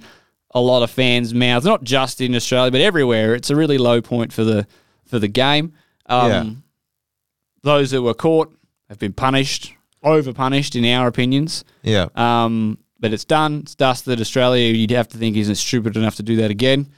[0.52, 3.34] a lot of fans' mouths, not just in Australia but everywhere.
[3.34, 4.66] It's a really low point for the
[5.04, 5.72] for the game.
[6.06, 6.50] Um, Yeah.
[7.62, 8.52] Those that were caught
[8.88, 11.64] have been punished, over punished in our opinions.
[11.82, 12.06] Yeah.
[12.14, 13.60] Um, but it's done.
[13.60, 14.20] It's dusted.
[14.20, 16.88] Australia, you'd have to think, isn't stupid enough to do that again.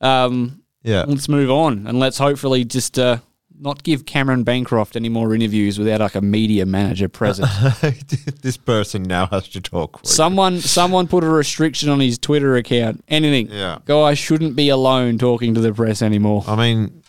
[0.00, 1.04] Um, Yeah.
[1.06, 3.18] let's move on and let's hopefully just uh,
[3.58, 7.48] not give Cameron Bancroft any more interviews without like a media manager present.
[8.42, 10.00] this person now has to talk.
[10.04, 13.02] Someone, someone put a restriction on his Twitter account.
[13.08, 13.48] Anything.
[13.50, 13.78] Yeah.
[13.84, 16.44] Guy shouldn't be alone talking to the press anymore.
[16.46, 17.02] I mean,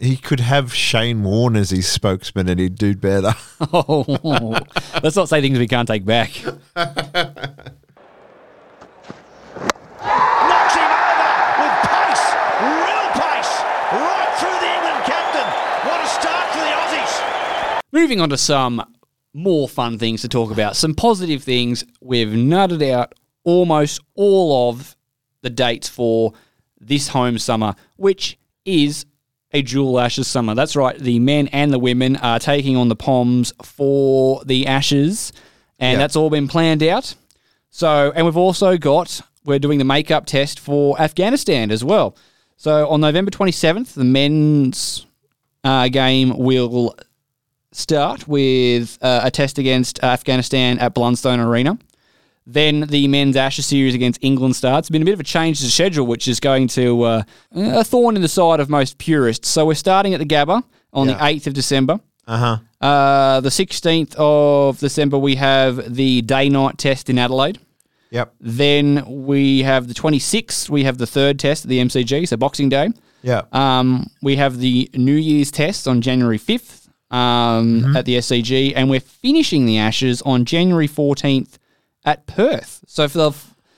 [0.00, 3.34] he could have Shane Warne as his spokesman and he'd do better.
[3.72, 4.56] Oh,
[5.02, 6.30] let's not say things we can't take back.
[9.20, 12.26] Knocks him over with pace,
[12.64, 13.52] real pace,
[13.92, 15.48] right through the England captain.
[15.86, 17.14] What a start for the Aussies.
[18.00, 18.82] Moving on to some
[19.34, 21.84] more fun things to talk about, some positive things.
[22.00, 24.96] We've nutted out almost all of
[25.42, 26.32] the dates for
[26.80, 29.04] this home summer, which is
[29.52, 30.54] a dual Ashes summer.
[30.54, 35.30] That's right, the men and the women are taking on the Poms for the Ashes,
[35.78, 35.98] and Yeah.
[35.98, 37.14] that's all been planned out.
[37.68, 42.16] So, and we've also got, we're doing the makeup test for Afghanistan as well.
[42.56, 45.04] So on November 27th, the men's
[45.62, 46.94] uh, game will
[47.72, 51.78] start with uh, a test against Afghanistan at Blundstone Arena.
[52.46, 54.86] Then the men's Ashes series against England starts.
[54.86, 57.22] It's been a bit of a change to the schedule, which is going to uh,
[57.54, 59.48] a thorn in the side of most purists.
[59.48, 62.00] So we're starting at the Gabba on the 8th of December.
[62.26, 62.86] Uh huh.
[62.86, 67.58] Uh, the 16th of December, we have the day night test in Adelaide.
[68.10, 68.34] Yep.
[68.40, 72.68] Then we have the 26th, we have the third test at the MCG, so Boxing
[72.68, 72.88] Day.
[73.22, 73.42] Yeah.
[73.52, 76.79] Um, we have the New Year's test on January 5th
[77.10, 77.96] um, Mm-hmm.
[77.96, 81.58] at the SCG, and we're finishing the Ashes on January 14th
[82.04, 82.80] at Perth.
[82.86, 83.32] So for the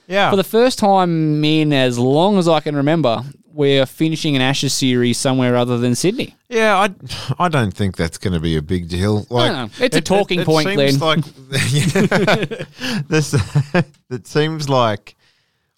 [0.07, 0.29] Yeah.
[0.29, 4.73] for the first time in as long as I can remember, we're finishing an Ashes
[4.73, 6.35] series somewhere other than Sydney.
[6.49, 9.25] Yeah, I, I don't think that's going to be a big deal.
[9.29, 9.69] Like, no.
[9.85, 11.21] It's a talking point, seems Glenn.
[11.21, 11.25] Like
[13.07, 13.33] this,
[14.09, 15.15] it seems like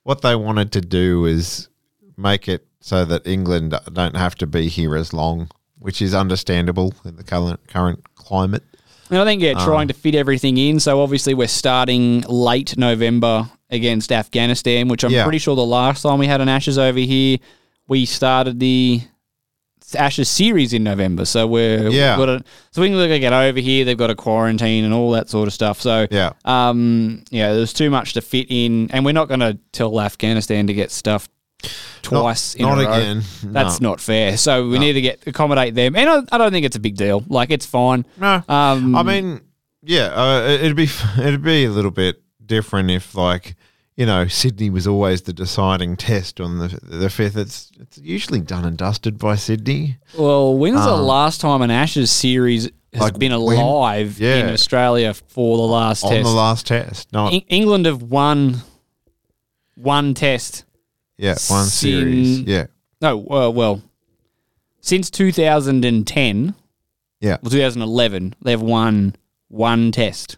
[0.03, 1.67] what they wanted to do is
[2.17, 6.93] make it so that England don't have to be here as long, which is understandable
[7.03, 8.63] in the current current climate.
[9.09, 10.79] And I think, yeah, Um, trying to fit everything in.
[10.79, 15.23] So obviously, we're starting late November against Afghanistan, which I'm Yeah.
[15.23, 17.37] pretty sure the last time we had an Ashes over here,
[17.87, 19.01] we started the
[19.95, 21.25] Ashes series in November.
[21.25, 22.17] So we're Yeah.
[22.17, 23.85] we've got to, so we can get over here.
[23.85, 25.79] They've got a quarantine and all that sort of stuff.
[25.79, 26.31] So Yeah.
[26.45, 30.65] um, yeah, there's too much to fit in, and we're not going to tell Afghanistan
[30.65, 31.29] to get stuff
[32.01, 32.93] twice not in a row.
[32.97, 33.23] again.
[33.43, 33.89] That's No.
[33.89, 34.37] not fair.
[34.37, 36.95] So we need to get accommodate them, and I, I don't think it's a big
[36.95, 37.23] deal.
[37.27, 38.05] Like it's fine.
[38.19, 39.41] No, Um, I mean,
[39.83, 40.87] yeah, uh, it'd be
[41.19, 43.55] it'd be a little bit different if like
[43.97, 47.37] you know Sydney was always the deciding test on the the fifth.
[47.37, 49.97] It's it's usually done and dusted by Sydney.
[50.17, 53.57] Well, when's the Um, last time an Ashes series has like been when?
[53.57, 54.35] alive Yeah.
[54.47, 56.23] in Australia for the last on test?
[56.23, 57.11] the last test.
[57.13, 58.61] Not En- England have won
[59.75, 60.64] one test.
[61.17, 62.37] Yeah, one series.
[62.37, 62.65] sin- Yeah,
[63.01, 63.81] No, uh, well,
[64.81, 66.55] since 2010,
[67.19, 67.37] yeah.
[67.41, 69.15] well, 2011, they've won
[69.47, 70.37] one test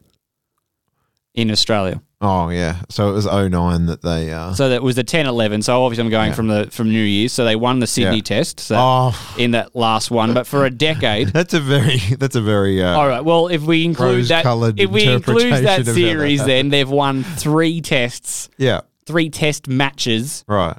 [1.33, 2.01] in Australia.
[2.19, 2.77] Oh yeah.
[2.89, 4.31] So it was 09 that they.
[4.31, 5.63] Uh, So that was the 10-11.
[5.63, 7.31] So obviously, I'm going from the from New Year's.
[7.31, 8.21] So they won the Sydney Yeah.
[8.23, 8.59] test.
[8.59, 11.27] So oh, in that last one, but for a decade.
[11.33, 12.81] that's a very that's a very.
[12.81, 13.23] Uh, All right.
[13.23, 16.43] Well, if we include that, Rose-coloured if we include interpretation that of how that series,
[16.43, 18.81] then they've won three tests, Yeah.
[19.07, 20.77] Three test matches Right.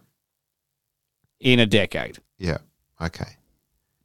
[1.41, 2.19] in a decade.
[2.39, 2.59] Yeah.
[3.01, 3.27] Okay.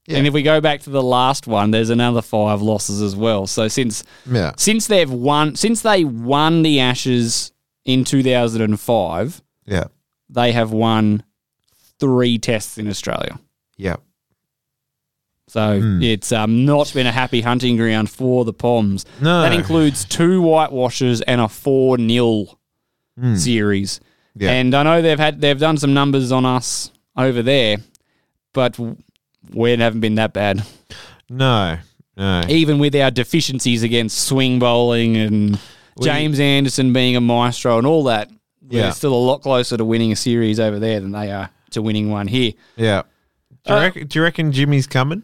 [0.07, 0.17] Yeah.
[0.17, 3.45] And if we go back to the last one, there's another five losses as well.
[3.47, 4.53] So since Yeah.
[4.57, 7.51] since they've won, since they won the Ashes
[7.85, 9.85] in 2005, Yeah.
[10.29, 11.23] they have won
[11.99, 13.39] three tests in Australia.
[13.77, 13.97] Yeah.
[15.47, 16.01] So Hmm.
[16.01, 19.05] it's um, not been a happy hunting ground for the Poms.
[19.21, 19.41] No.
[19.41, 22.57] That includes two whitewashes and a four 0
[23.35, 23.99] series.
[24.35, 24.51] Yeah.
[24.51, 27.77] And I know they've had they've done some numbers on us over there,
[28.53, 28.77] but
[29.53, 30.63] we haven't been that bad.
[31.29, 31.77] No.
[32.15, 32.41] No.
[32.47, 35.59] Even with our deficiencies against swing bowling and
[36.01, 38.29] James Anderson being a maestro and all that,
[38.61, 41.81] we're still a lot closer to winning a series over there than they are to
[41.81, 42.53] winning one here.
[42.75, 43.03] Yeah.
[43.65, 45.23] Do you, Uh, reckon, do you reckon Jimmy's coming?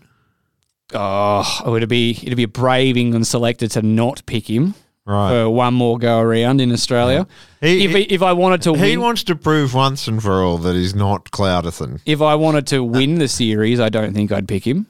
[0.93, 4.73] Oh, it would be it'd be a brave England selector to not pick him
[5.09, 5.31] Right.
[5.31, 7.25] for one more go around in Australia.
[7.61, 10.59] He- if if I wanted to he win, wants to prove once and for all
[10.59, 11.99] that he's not Clouderson.
[12.05, 14.85] if I wanted to win the series, I don't think I'd pick him.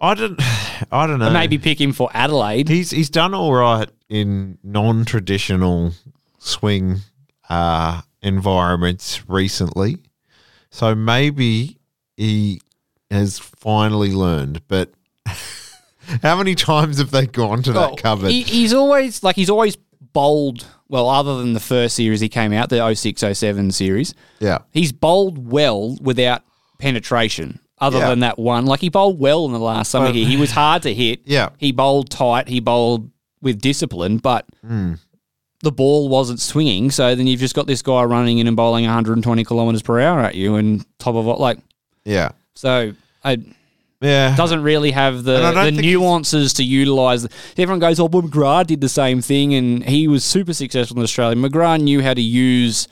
[0.00, 0.40] I don't.
[0.90, 1.30] I don't know.
[1.30, 2.68] Maybe pick him for Adelaide.
[2.68, 5.92] he's he's done all right in non-traditional
[6.38, 6.96] swing
[7.48, 9.98] uh, environments recently,
[10.70, 11.78] so maybe
[12.16, 12.60] he
[13.10, 14.62] has finally learned.
[14.68, 14.90] But
[16.22, 18.30] how many times have they gone to that cupboard?
[18.30, 19.76] He, he's always like he's always
[20.12, 21.08] bowled well.
[21.08, 25.96] Other than the first series he came out, the 0607 series, yeah, he's bowled well
[26.00, 26.42] without
[26.78, 27.60] penetration.
[27.78, 28.08] Other Yeah.
[28.10, 30.26] than that one, like he bowled well in the last summer here.
[30.26, 31.20] He was hard to hit.
[31.24, 31.48] Yeah.
[31.58, 32.48] he bowled tight.
[32.48, 34.94] He bowled with discipline, but Hmm.
[35.62, 36.90] the ball wasn't swinging.
[36.90, 40.20] So then you've just got this guy running in and bowling 120 kilometers per hour
[40.20, 41.58] at you, and top of it, like
[42.04, 42.92] yeah, so.
[43.24, 43.36] I,
[44.00, 44.34] yeah.
[44.36, 47.26] doesn't really have the, And I don't the nuances to utilise.
[47.56, 51.02] Everyone goes, oh, well, McGrath did the same thing and he was super successful in
[51.02, 51.36] Australia.
[51.36, 52.88] McGrath knew how to use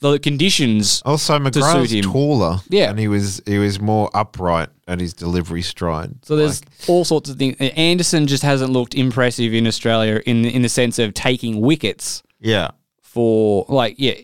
[0.00, 1.02] the conditions.
[1.04, 2.90] Also, McGrath's taller, Yeah.
[2.90, 6.24] and he was he was more upright at his delivery stride.
[6.24, 7.56] So there's all sorts of things.
[7.58, 12.70] Anderson just hasn't looked impressive in Australia in in the sense of taking wickets yeah,
[13.02, 14.14] for like yeah.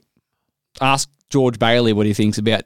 [0.80, 2.62] Ask George Bailey what he thinks about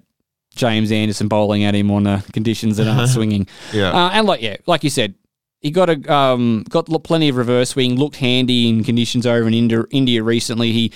[0.56, 3.46] James Anderson bowling at him on uh, conditions that aren't swinging.
[3.72, 3.90] Yeah.
[3.92, 5.14] uh, and like yeah, like you said,
[5.60, 7.96] he got a um, got plenty of reverse swing.
[7.96, 10.72] Looked handy in conditions over in India, India recently.
[10.72, 10.92] He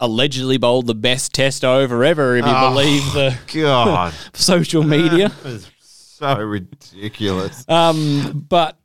[0.00, 2.70] allegedly bowled the best test over ever, if you Oh.
[2.70, 5.32] believe the God, social media.
[5.80, 7.64] so ridiculous.
[7.68, 8.78] Um, but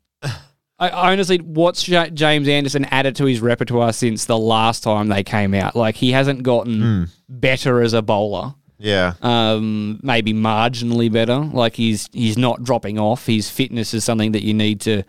[0.80, 5.24] I, honestly, what's Ja- James Anderson added to his repertoire since the last time they
[5.24, 5.76] came out?
[5.76, 7.04] Like he hasn't gotten Hmm.
[7.30, 8.56] better as a bowler.
[8.84, 11.38] Yeah, Um, maybe marginally better.
[11.40, 13.26] Like he's he's not dropping off.
[13.26, 15.04] His fitness is something that you need to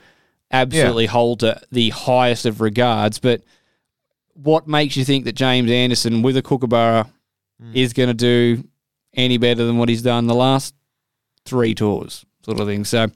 [0.53, 3.19] absolutely hold to the highest of regards.
[3.19, 3.43] But
[4.35, 7.09] what makes you think that James Anderson with a Kookaburra
[7.61, 7.71] Hmm.
[7.75, 8.65] is going to do
[9.15, 10.75] any better than what he's done the last
[11.45, 12.85] three tours, sort of thing?
[12.85, 13.09] So,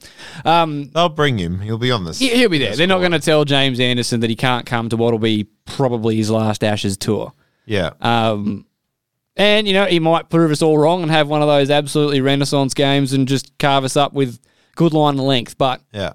[0.45, 1.59] um, they'll bring him.
[1.61, 2.21] He'll be on this.
[2.21, 2.75] Yeah, he'll be there.
[2.75, 5.47] They're not going to tell James Anderson that he can't come to what will be
[5.65, 7.33] probably his last Ashes tour.
[7.65, 8.65] Yeah, Um,
[9.39, 12.21] and you know he might prove us all wrong and have one of those absolutely
[12.21, 14.39] renaissance games and just carve us up with
[14.75, 15.57] good line and length.
[15.57, 16.13] But yeah.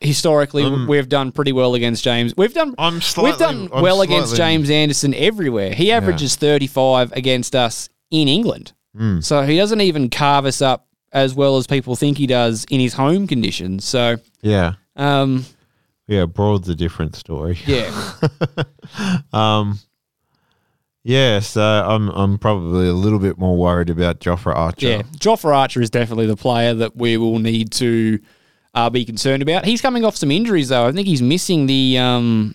[0.00, 2.36] historically, we've done pretty well against James.
[2.36, 5.74] We've done I'm we've done I'm well against James Anderson everywhere.
[5.74, 9.20] He averages 35 against us in England, Hmm.
[9.20, 12.78] so he doesn't even carve us up as well as people think he does in
[12.80, 13.84] his home conditions.
[13.84, 15.44] So, Yeah, um,
[16.06, 16.24] yeah.
[16.26, 17.58] Broad's a different story.
[17.66, 17.90] yeah.
[19.32, 19.78] Um,
[21.10, 21.40] yeah.
[21.40, 24.86] So I'm I'm probably a little bit more worried about Jofra Archer.
[24.88, 28.20] Yeah, Jofra Archer is definitely the player that we will need to
[28.74, 29.64] uh, be concerned about.
[29.64, 30.86] He's coming off some injuries though.
[30.86, 32.54] I think he's missing the um,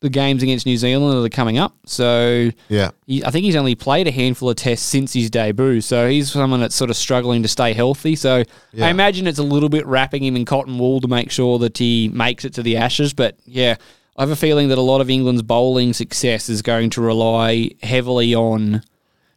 [0.00, 1.74] the games against New Zealand that are coming up.
[1.86, 5.80] So yeah, he, I think he's only played a handful of tests since his debut.
[5.80, 8.16] So he's someone that's sort of struggling to stay healthy.
[8.16, 8.86] So Yeah.
[8.86, 11.78] I imagine it's a little bit wrapping him in cotton wool to make sure that
[11.78, 13.14] he makes it to the Ashes.
[13.14, 13.76] But yeah,
[14.16, 17.70] I have a feeling that a lot of England's bowling success is going to rely
[17.82, 18.82] heavily on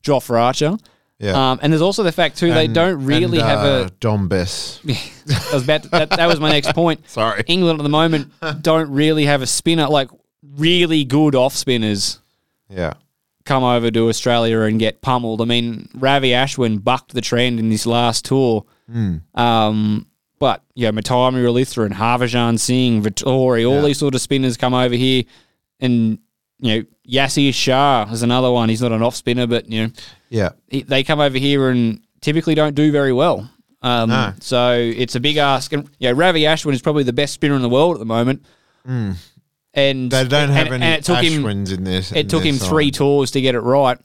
[0.04, 0.78] Jofra Archer.
[1.20, 1.52] yeah.
[1.52, 3.90] Um, and there's also the fact too they don't really and, have uh, a.
[4.00, 4.80] Dom Bess.
[4.88, 7.10] I was about to- that, that was my next point.
[7.10, 7.44] Sorry.
[7.48, 10.10] England at the moment don't really have a spinner like
[10.42, 12.22] really good off spinners
[12.70, 12.94] Yeah,
[13.44, 15.42] come over to Australia and get pummeled.
[15.42, 18.66] I mean, Ravi Ashwin bucked the trend in this last tour.
[18.90, 19.18] Hmm.
[19.36, 20.08] Um,
[20.40, 23.82] but yeah, Muttiah Muralitha and Harbhajan Singh, Vettori, all Yeah.
[23.82, 25.24] these sort of spinners come over here,
[25.80, 26.18] and
[26.60, 28.70] you know Yasir Shah is another one.
[28.70, 29.92] He's not an off spinner, but you know
[30.30, 33.50] yeah, he- they come over here and typically don't do very well.
[33.82, 34.34] Um, No.
[34.42, 35.72] So it's a big ask.
[35.74, 38.44] And yeah, Ravi Ashwin is probably the best spinner in the world at the moment.
[38.86, 39.16] And
[39.76, 40.08] Hmm.
[40.10, 42.12] They don't have and, any and it took him Ashwins in this.
[42.12, 43.98] it took him three tours to get it right,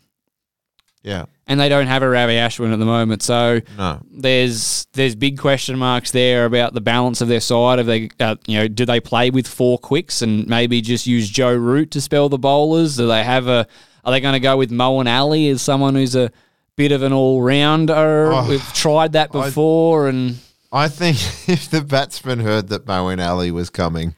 [1.05, 3.23] Yeah, and they don't have a Ravi Ashwin at the moment.
[3.23, 7.79] So no, there's there's big question marks there about the balance of their side.
[7.79, 11.29] Have they, uh, you know, do they play with four quicks and maybe just use
[11.29, 12.97] Joe Root to spell the bowlers?
[12.97, 13.67] Do they have a?
[14.05, 16.31] Are they going to go with Moeen Ali as someone who's a
[16.77, 18.31] bit of an all rounder?
[18.33, 20.39] Oh, We've tried that I- before, and
[20.73, 24.15] I think if the batsmen heard that Moeen Ali was coming,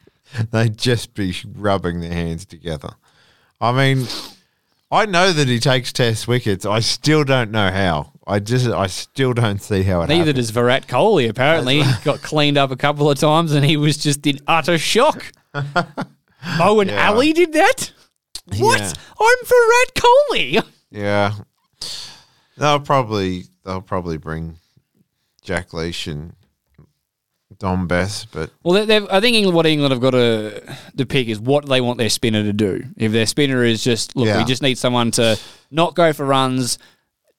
[0.52, 2.90] they'd just be rubbing their hands together.
[3.60, 4.06] I mean,
[4.90, 6.64] I know that he takes test wickets.
[6.64, 8.12] I still don't know how.
[8.26, 10.36] I just, I still don't see how it neither happens.
[10.46, 11.28] does Virat Kohli.
[11.28, 14.78] Apparently, he got cleaned up a couple of times, and he was just in utter
[14.78, 15.32] shock.
[16.60, 17.08] Oh, Moen Yeah.
[17.08, 17.90] Ali did that.
[18.58, 18.78] What?
[18.80, 18.92] Yeah.
[19.20, 20.62] I'm Virat Kohli.
[20.92, 21.32] Yeah.
[22.56, 24.58] They'll probably they'll probably bring
[25.42, 26.34] Jack Leach and
[27.58, 28.76] Dom Bess, but Well,
[29.10, 30.62] I think England, what England have got to
[30.98, 32.84] to pick is what they want their spinner to do.
[32.96, 34.38] If their spinner is just look, Yeah.
[34.38, 35.38] we just need someone to
[35.70, 36.78] not go for runs,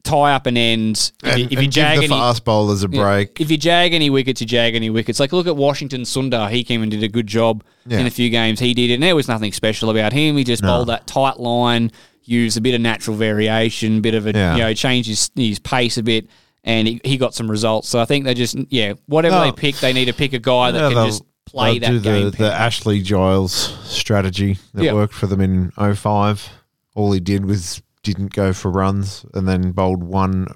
[0.04, 1.12] tie up an end.
[1.24, 3.40] If, and, you, if and you jag give the any, fast bowlers a yeah, break.
[3.42, 5.20] if you jag any wickets, you jag any wickets.
[5.20, 6.50] Like look at Washington Sundar.
[6.50, 8.00] He came and did a good job Yeah.
[8.00, 8.60] in a few games.
[8.60, 10.38] He did, and there was nothing special about him.
[10.38, 10.70] He just No.
[10.70, 11.92] bowled that tight line,
[12.24, 14.56] used a bit of natural variation, bit of a Yeah.
[14.56, 16.28] you know, change his, his pace a bit.
[16.68, 17.88] And he, he got some results.
[17.88, 19.42] So I think they just, yeah, whatever No.
[19.44, 19.54] they oh.
[19.54, 22.26] pick, they need to pick a guy that can just play that do game.
[22.32, 23.54] the, the Ashley Giles
[23.90, 24.94] strategy that Yeah.
[24.94, 26.50] worked for them in 05.
[26.94, 30.48] All he did was didn't go for runs and then bowled one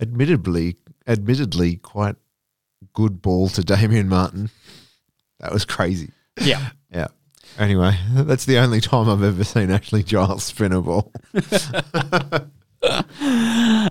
[0.00, 2.16] admittedly admittedly quite
[2.92, 4.50] good ball to Damien Martyn.
[5.40, 6.10] That was crazy.
[6.40, 6.70] yeah.
[6.90, 7.08] Yeah.
[7.58, 11.12] Anyway, that's the only time I've ever seen Ashley Giles spin a ball.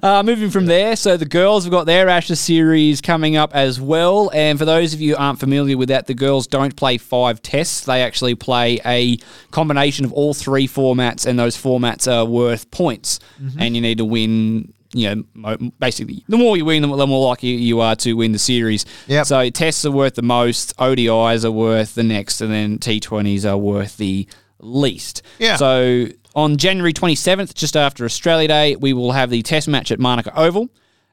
[0.03, 3.81] Uh, moving from there, so the girls have got their Ashes series coming up as
[3.81, 4.29] well.
[4.33, 7.41] And for those of you who aren't familiar with that, the girls don't play five
[7.41, 7.81] tests.
[7.85, 9.17] They actually play a
[9.51, 13.19] combination of all three formats, and those formats are worth points.
[13.59, 17.49] And you need to win, you know, basically, the more you win, the more likely
[17.49, 18.85] you are to win the series.
[19.07, 19.25] Yep.
[19.25, 23.57] So tests are worth the most, ODIs are worth the next, and then T20s are
[23.57, 24.27] worth the
[24.59, 25.23] least.
[25.39, 25.55] Yeah.
[25.55, 29.99] So on January 27th, just after Australia Day, we will have the test match at
[29.99, 30.69] Manuka Oval.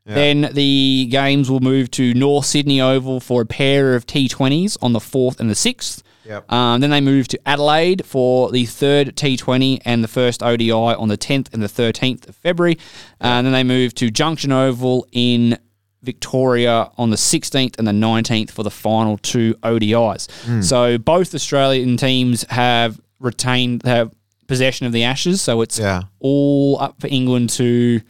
[0.06, 4.92] Then the games will move to North Sydney Oval for a pair of T20s on
[4.92, 6.02] the 4th and the 6th.
[6.26, 6.52] Yep.
[6.52, 11.08] Um, then they move to Adelaide for the third T20 and the first ODI on
[11.08, 12.76] the 10th and the 13th of February.
[13.18, 15.58] Uh, and then they move to Junction Oval in
[16.02, 20.30] Victoria on the 16th and the 19th for the final two ODIs.
[20.44, 20.60] Hmm.
[20.60, 24.14] So both Australian teams have retained have
[24.46, 26.02] possession of the Ashes, so it's Yeah.
[26.20, 28.00] all up for England to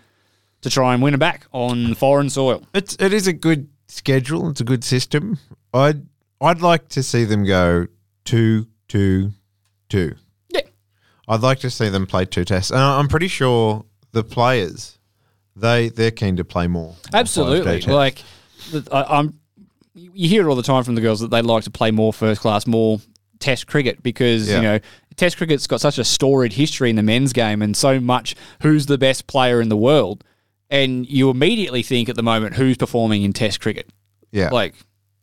[0.62, 2.62] to try and win it back on foreign soil.
[2.74, 4.48] It's it is a good schedule.
[4.48, 5.38] It's a good system.
[5.72, 6.02] I'd
[6.40, 7.86] I'd like to see them go
[8.24, 9.32] two two
[9.88, 10.14] two.
[10.48, 10.62] Yeah.
[11.28, 12.70] I'd like to see them play two tests.
[12.70, 14.98] And I'm pretty sure the players
[15.56, 16.94] they they're keen to play more.
[17.12, 17.82] Absolutely.
[17.82, 18.18] Like
[18.90, 19.38] I, I'm
[19.94, 22.12] you hear it all the time from the girls that they like to play more
[22.12, 23.00] first class, more
[23.38, 24.56] test cricket because, Yeah.
[24.56, 24.78] you know,
[25.16, 28.86] test cricket's got such a storied history in the men's game and so much who's
[28.86, 30.24] the best player in the world.
[30.70, 33.90] And you immediately think at the moment who's performing in test cricket.
[34.32, 34.74] yeah, Like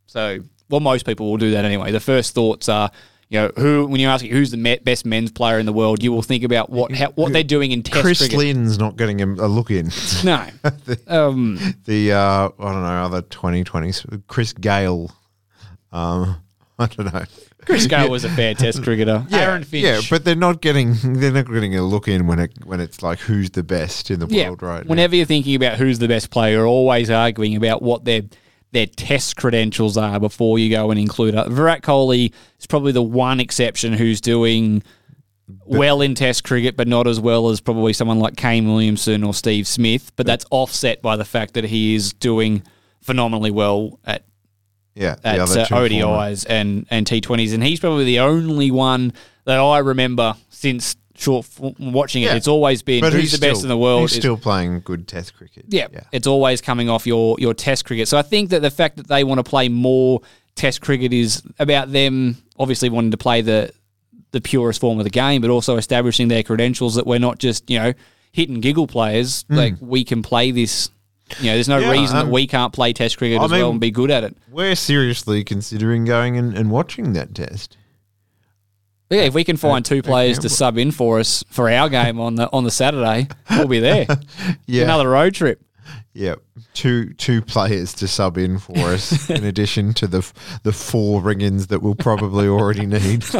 [0.06, 1.92] so well most people will do that anyway.
[1.92, 2.92] The first thoughts are
[3.32, 6.04] you know, who when you ask who's the me- best men's player in the world,
[6.04, 8.06] you will think about what how, what they're doing in test cricket.
[8.06, 8.38] Chris cricket.
[8.38, 9.90] Lynn's not getting a, a look in.
[10.26, 10.46] No.
[11.08, 14.24] um, the uh, I don't know other 2020s.
[14.28, 15.12] Chris Gayle.
[15.94, 16.42] Um,
[16.80, 17.24] I don't know.
[17.66, 19.26] Chris Gayle was a fair Test cricketer.
[19.32, 19.84] Aaron Finch.
[19.84, 23.02] Yeah, but they're not getting they're not getting a look in when it when it's
[23.02, 24.90] like who's the best in the yeah, world right now.
[24.90, 28.24] whenever you're thinking about who's the best player, you're always arguing about what their
[28.72, 31.48] their Test credentials are before you go and include it.
[31.48, 34.82] Virat Kohli is probably the one exception who's doing
[35.66, 39.34] well in Test cricket, but not as well as probably someone like Kane Williamson or
[39.34, 40.12] Steve Smith.
[40.16, 42.64] But that's offset by the fact that he is doing
[43.02, 44.26] phenomenally well at
[44.94, 49.14] Yeah, the at uh, ODIs and, and T20s, and he's probably the only one
[49.46, 51.48] that I remember since short
[51.80, 52.28] watching it.
[52.28, 52.36] Yeah.
[52.36, 54.02] It's always been But who's he's the best in the world.
[54.02, 55.66] He's still playing good Test cricket.
[55.70, 56.02] yeah, yeah.
[56.12, 58.08] it's always coming off your your Test cricket.
[58.08, 60.22] So I think that the fact that they want to play more
[60.56, 63.72] Test cricket is about them obviously wanting to play the
[64.32, 67.70] the purest form of the game, but also establishing their credentials that we're not just
[67.70, 67.94] you know
[68.32, 69.46] hit and giggle players.
[69.50, 70.90] Like we can play this.
[71.40, 71.78] You know, there's no.
[71.80, 74.12] Yeah, reason that um, we can't play Test cricket I as well and be good
[74.12, 74.36] at it.
[74.50, 77.78] We're seriously considering going and, and watching that test.
[79.10, 81.90] But yeah, if we can find two players to sub in for us for our
[81.90, 84.06] game on the on the Saturday, we'll be there.
[84.68, 85.62] Yeah, Another road trip.
[86.14, 86.36] yeah.
[86.74, 90.32] Two two players to sub in for us, in addition to the
[90.64, 93.26] the four ring-ins that we'll probably already need.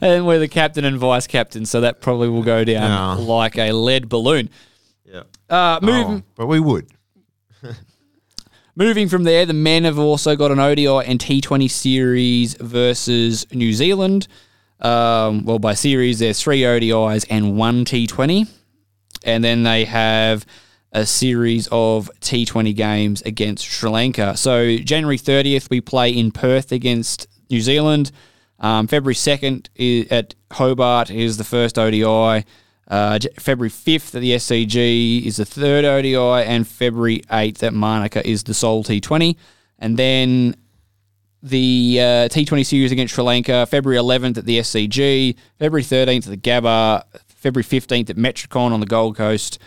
[0.00, 3.24] And we're the captain and vice captain, so that probably will go down Yeah.
[3.24, 4.50] like a lead balloon.
[5.12, 6.86] Yeah, Uh, moving Oh, but we would.
[8.76, 13.72] moving from there, the men have also got an ODI and T20 series versus New
[13.72, 14.28] Zealand.
[14.80, 18.48] Um, well, by series, there's three ODIs and one T20.
[19.24, 20.46] And then they have
[20.92, 24.36] a series of T20 games against Sri Lanka.
[24.36, 28.12] So January 30th, we play in Perth against New Zealand.
[28.60, 32.44] Um, February 2nd is at Hobart is the first ODI.
[32.88, 38.26] Uh, February 5th at the SCG is the third ODI, and February 8th at Manuka
[38.26, 39.36] is the sole T20.
[39.78, 40.56] And then
[41.42, 46.30] the uh, T20 series against Sri Lanka, February 11th at the SCG, February 13th at
[46.30, 49.58] the Gabba, February 15th at Metricon on the Gold Coast,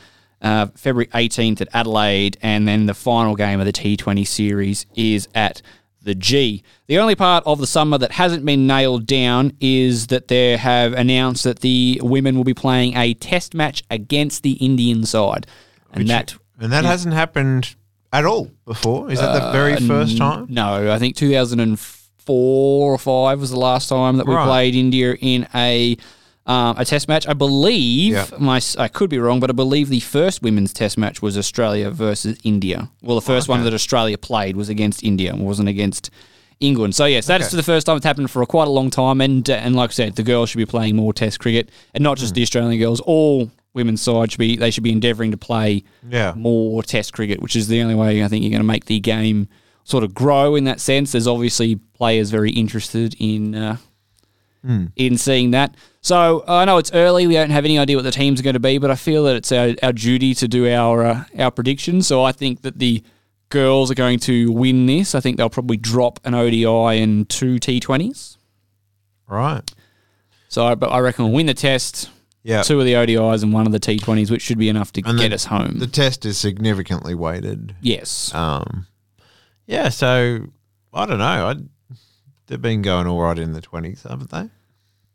[0.41, 5.29] uh, February 18th at Adelaide, and then the final game of the T20 series is
[5.35, 5.61] at
[6.01, 6.63] the G.
[6.87, 10.93] The only part of the summer that hasn't been nailed down is that they have
[10.93, 15.45] announced that the women will be playing a test match against the Indian side.
[15.93, 17.75] And that And that hasn't happened
[18.13, 19.11] at all before.
[19.11, 20.47] Is that the Uh, very first time?
[20.49, 24.45] No, I think 2004 or 5 was the last time that we Right.
[24.45, 25.97] played India in a
[26.47, 27.27] um, a test match.
[27.27, 28.25] I believe Yeah.
[28.39, 31.91] my I could be wrong, but I believe the first women's test match was Australia
[31.91, 32.89] versus India.
[33.01, 36.09] Well, the first one that Australia played was against India, and wasn't against
[36.59, 36.93] England.
[36.95, 37.57] So yes, that is Okay.
[37.57, 39.93] the first time it's happened for quite a long time, and uh, and like I
[39.93, 42.99] said, the girls should be playing more Test cricket, and not just the Australian girls.
[43.01, 46.33] All women's side should be they should be endeavouring to play Yeah.
[46.35, 48.99] more Test cricket, which is the only way I think you're going to make the
[48.99, 49.47] game
[49.83, 51.11] sort of grow in that sense.
[51.13, 53.77] There's obviously players very interested in uh,
[54.63, 55.75] in seeing that.
[56.01, 58.53] So I know it's early; we don't have any idea what the teams are going
[58.53, 61.51] to be, but I feel that it's our, our duty to do our uh, our
[61.51, 62.07] predictions.
[62.07, 63.03] So I think that the
[63.49, 65.13] girls are going to win this.
[65.15, 68.37] I think they'll probably drop an ODI and two T20s.
[69.27, 69.69] Right.
[70.47, 72.09] So, but I reckon we'll win the test.
[72.43, 72.63] Yeah.
[72.63, 75.17] Two of the ODIs and one of the T20s, which should be enough to And
[75.19, 75.77] get the- us home.
[75.79, 77.75] The test is significantly weighted.
[77.81, 78.33] yes.
[78.33, 78.87] Um,
[79.67, 80.47] yeah, so
[80.93, 81.23] I don't know.
[81.25, 81.55] I,
[82.51, 84.49] they've been going all right in the 20s, haven't they?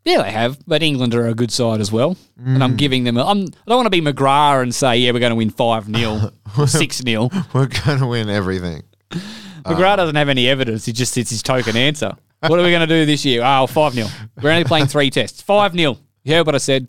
[0.04, 2.62] Yeah, they have, but England are a good side as well, and Mm.
[2.62, 3.16] I'm giving them.
[3.16, 5.50] A, I'm, I don't want to be McGrath and say, yeah, we're going to win
[5.50, 6.30] five 0
[6.66, 8.82] six 0 We're going to win everything.
[9.10, 12.12] McGrath doesn't have any evidence; he just it's his token answer.
[12.40, 13.42] What are we going to do this year?
[13.44, 14.06] Oh, five 0
[14.40, 15.42] We're only playing three tests.
[15.42, 16.86] Five 0 You heard what I said?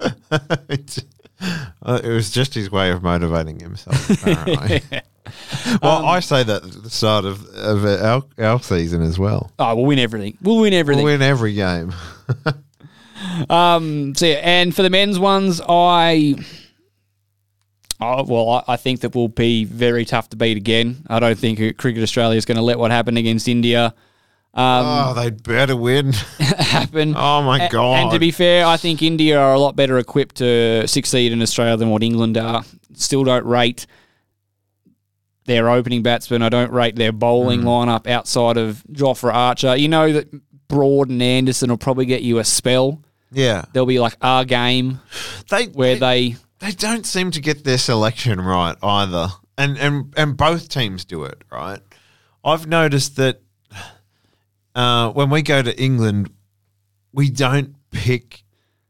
[0.00, 4.82] Uh, it was just his way of motivating himself, apparently.
[5.82, 9.52] Well, Um, I say that at the start of, of our, our season as well.
[9.58, 10.36] Oh, we'll win everything.
[10.42, 11.04] We'll win everything.
[11.04, 11.92] We'll win every game.
[13.48, 16.34] Um, so yeah, and for the men's ones, I,
[17.98, 20.98] oh, well, I, I think that will be very tough to beat again.
[21.08, 23.94] I don't think Cricket Australia is going to let what happened against India
[24.56, 26.12] um, oh, they'd better win.
[26.38, 27.14] happen.
[27.14, 28.04] Oh, my God.
[28.04, 31.42] And to be fair, I think India are a lot better equipped to succeed in
[31.42, 32.64] Australia than what England are.
[32.94, 33.86] Still don't rate
[35.46, 36.42] their opening batsman.
[36.42, 37.68] I don't rate their bowling Hmm.
[37.68, 39.76] lineup outside of Jofra Archer.
[39.76, 40.28] You know that
[40.68, 43.02] Broad and Anderson will probably get you a spell.
[43.32, 43.64] yeah.
[43.72, 45.00] There'll be like our game
[45.50, 49.28] They, where they, they they don't seem to get their selection right either.
[49.58, 51.80] And, and, and both teams do it, right?
[52.44, 53.40] I've noticed that
[54.74, 56.30] uh, when we go to England,
[57.12, 58.44] we don't pick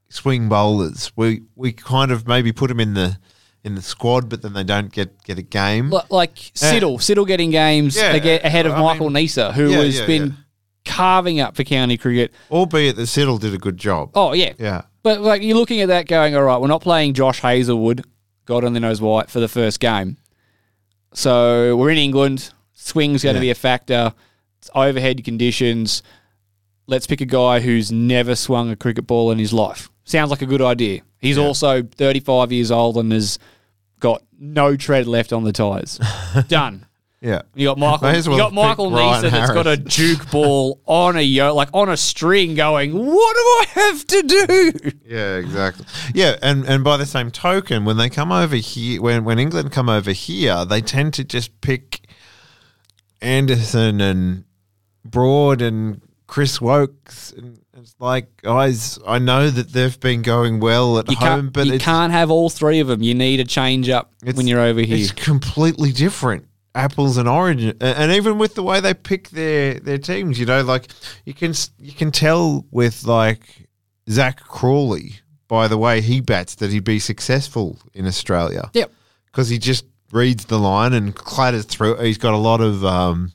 [0.09, 1.13] swing bowlers.
[1.17, 3.19] We we kind of maybe put them in the
[3.67, 5.91] in the squad, but then they don't get, get a game.
[5.91, 9.71] li- like Siddle, Siddle getting games Yeah, aga- ahead of I Michael mean- Nisa, who
[9.71, 10.33] Yeah, has yeah, been yeah.
[10.85, 12.33] carving up for county cricket.
[12.51, 14.11] Albeit that Siddle did a good job.
[14.15, 14.83] Oh yeah, Yeah.
[15.03, 18.05] But like you're looking at that, going, all right, we're not playing Josh Hazlewood,
[18.47, 20.17] God only knows why, for the first game.
[21.13, 22.51] So we're in England.
[22.75, 23.49] Swing's going to Yeah.
[23.49, 24.13] be a factor.
[24.59, 26.03] It's overhead conditions.
[26.87, 29.91] Let's pick a guy who's never swung a cricket ball in his life.
[30.05, 31.01] Sounds like a good idea.
[31.19, 33.39] He's also 35 years old and has
[34.01, 35.99] got no tread left on the tyres.
[36.49, 36.87] Done.
[37.21, 37.43] Yeah.
[37.55, 38.09] You got Michael.
[38.09, 39.85] Well you got Michael Neser that's got a Harris.
[39.95, 44.23] juke ball on a yo, like on a string, going, "What do I have to
[44.23, 44.73] do?"
[45.05, 45.87] Yeah, exactly.
[46.15, 49.73] Yeah, and, and by the same token, when they come over here, when, when England
[49.73, 52.07] come over here, they tend to just pick
[53.23, 54.45] Anderson and
[55.05, 57.33] Broad and Chris Woakes.
[57.33, 61.67] And it's like, guys, I know that they've been going well at You home, but
[61.67, 63.03] you can't have all three of them.
[63.03, 64.97] You need a change up when you're over here.
[64.97, 66.47] It's completely different.
[66.75, 70.63] Apples and oranges, and even with the way they pick their their teams, you know,
[70.63, 70.89] like
[71.25, 73.41] you can you can tell with like
[74.11, 75.15] Zak Crawley
[75.49, 78.93] by the way he bats that he'd be successful in Australia Yep.
[79.25, 81.97] because he just reads the line and clatters through.
[81.97, 83.33] He's got a lot of um,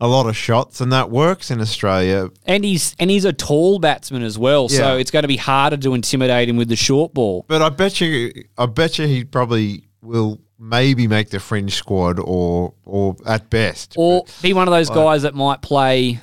[0.00, 2.30] a lot of shots, and that works in Australia.
[2.46, 5.00] And he's and he's a tall batsman as well, so Yeah.
[5.00, 7.44] it's going to be harder to intimidate him with the short ball.
[7.48, 12.18] But I bet you, I bet you, he probably will maybe make the fringe squad,
[12.20, 16.20] or or at best, Or be one of those guys that might play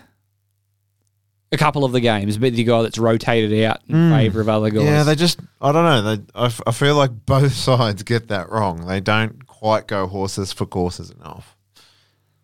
[1.51, 4.69] a couple of the games, but the guy that's rotated out in favour of other
[4.69, 4.81] guys.
[4.81, 4.87] Hmm.
[4.87, 6.15] Yeah, they just, I don't know.
[6.15, 8.85] They, I, f- I feel like both sides get that wrong.
[8.87, 11.55] They don't quite go horses for courses enough,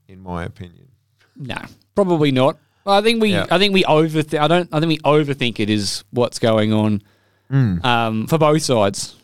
[0.08, 0.90] in my opinion.
[1.42, 1.58] No,
[1.96, 2.58] probably not.
[2.86, 3.46] I think we, Yeah.
[3.52, 4.40] I think we overthink.
[4.40, 4.70] I don't.
[4.72, 5.70] I think we overthink it.
[5.70, 7.02] Is what's going on
[7.50, 7.86] Hmm.
[7.86, 9.16] um, for both sides.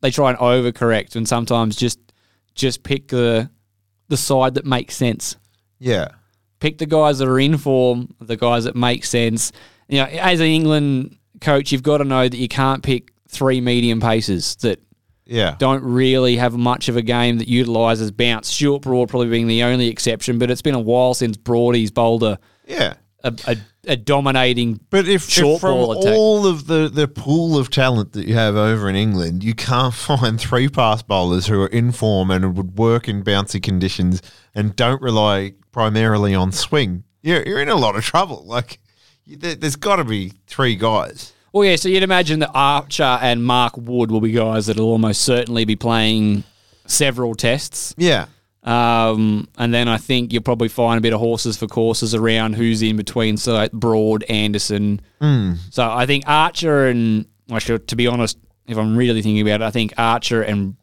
[0.00, 1.98] They try and overcorrect, and sometimes just
[2.54, 3.48] just pick the
[4.08, 5.36] the side that makes sense.
[5.78, 6.08] Yeah.
[6.60, 9.50] Pick the guys that are in form, the guys that make sense.
[9.88, 13.60] You know, as an England coach, you've got to know that you can't pick three
[13.60, 14.78] medium paces that
[15.26, 15.56] Yeah.
[15.58, 18.48] don't really have much of a game that utilises bounce.
[18.48, 22.38] Stuart Broad probably being the only exception, but it's been a while since Broadie's Boulder.
[22.66, 22.94] Yeah.
[23.22, 23.56] a, a,
[23.86, 26.14] a dominating But if, short if from ball attack.
[26.14, 29.94] all of the, the pool of talent that you have over in England, you can't
[30.08, 34.20] find three pass bowlers who are in form and would work in bouncy conditions
[34.54, 38.44] and don't rely primarily on swing, you're, you're in a lot of trouble.
[38.46, 38.78] Like,
[39.26, 41.32] there, there's got to be three guys.
[41.54, 45.22] Well, yeah, so you'd imagine that Archer and Mark Wood will be guys that'll almost
[45.22, 46.42] certainly be playing
[46.86, 47.94] several tests.
[47.96, 48.26] Yeah.
[48.64, 52.54] Um, and then I think you'll probably find a bit of horses for courses around
[52.56, 55.00] who's in between, so like Broad, Anderson.
[55.70, 58.36] So I think Archer and, well, to be honest,
[58.66, 60.74] if I'm really thinking about it, I think Archer and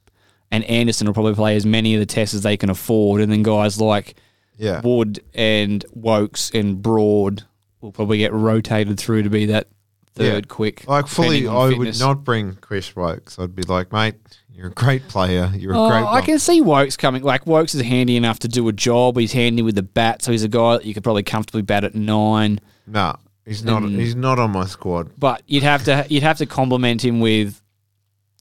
[0.53, 3.29] and Anderson will probably play as many of the tests as they can afford, and
[3.29, 4.15] then guys like
[4.57, 4.79] Yeah.
[4.81, 7.43] Wood and Woakes and Broad
[7.81, 9.67] will probably get rotated through to be that
[10.15, 10.47] third Yeah.
[10.47, 10.85] quick.
[10.87, 11.99] Like, fully, I fitness.
[11.99, 13.39] would not bring Chris Woakes.
[13.39, 14.15] I'd be like, mate,
[14.53, 15.51] you're a great player.
[15.55, 17.23] You're a Oh, great I bowler." can see Woakes coming.
[17.23, 19.17] Like Woakes is handy enough to do a job.
[19.17, 21.83] He's handy with the bat, so he's a guy that you could probably comfortably bat
[21.83, 22.59] at nine.
[22.85, 23.83] No, he's not.
[23.83, 25.11] And- he's not on my squad.
[25.17, 27.61] But you'd have to you'd have to complement him with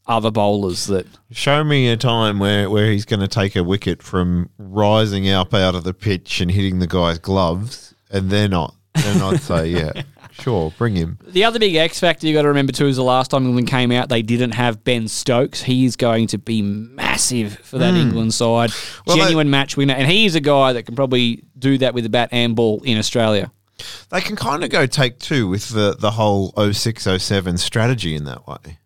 [0.06, 4.02] other bowlers that Show me a time where, where he's going to take a wicket
[4.02, 8.74] from rising up out of the pitch and hitting the guy's gloves, and they're not.
[8.94, 9.92] Then I'd say, yeah,
[10.40, 11.18] sure, bring him.
[11.26, 13.68] The other big X factor you got to remember too is the last time England
[13.68, 15.62] came out, they didn't have Ben Stokes.
[15.62, 18.00] He's going to be massive for that hmm.
[18.00, 18.70] England side.
[19.06, 22.04] Well, they- Genuine match winner, and he's a guy that can probably do that with
[22.04, 23.50] the bat and ball in Australia.
[24.10, 28.24] They can kind of go take two with the, the whole 06 07 strategy in
[28.24, 28.78] that way.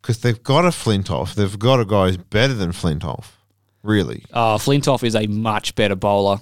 [0.00, 1.34] Because they've got a Flintoff.
[1.34, 3.26] They've got a guy who's better than Flintoff,
[3.82, 4.24] really.
[4.32, 6.40] Oh, Flintoff is a much better bowler.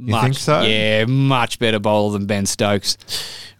[0.00, 0.62] You much, think so?
[0.62, 2.96] Yeah, much better bowler than Ben Stokes.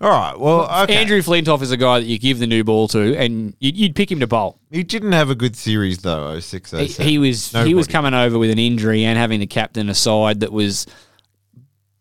[0.01, 0.95] All right, well, okay.
[0.97, 3.95] Andrew Flintoff is a guy that you give the new ball to, and you'd, you'd
[3.97, 4.61] pick him to bowl.
[4.70, 7.07] He didn't have a good series, though, 06 He, 07.
[7.09, 10.41] he was he was coming over with an injury and having the captain a side
[10.41, 10.86] that was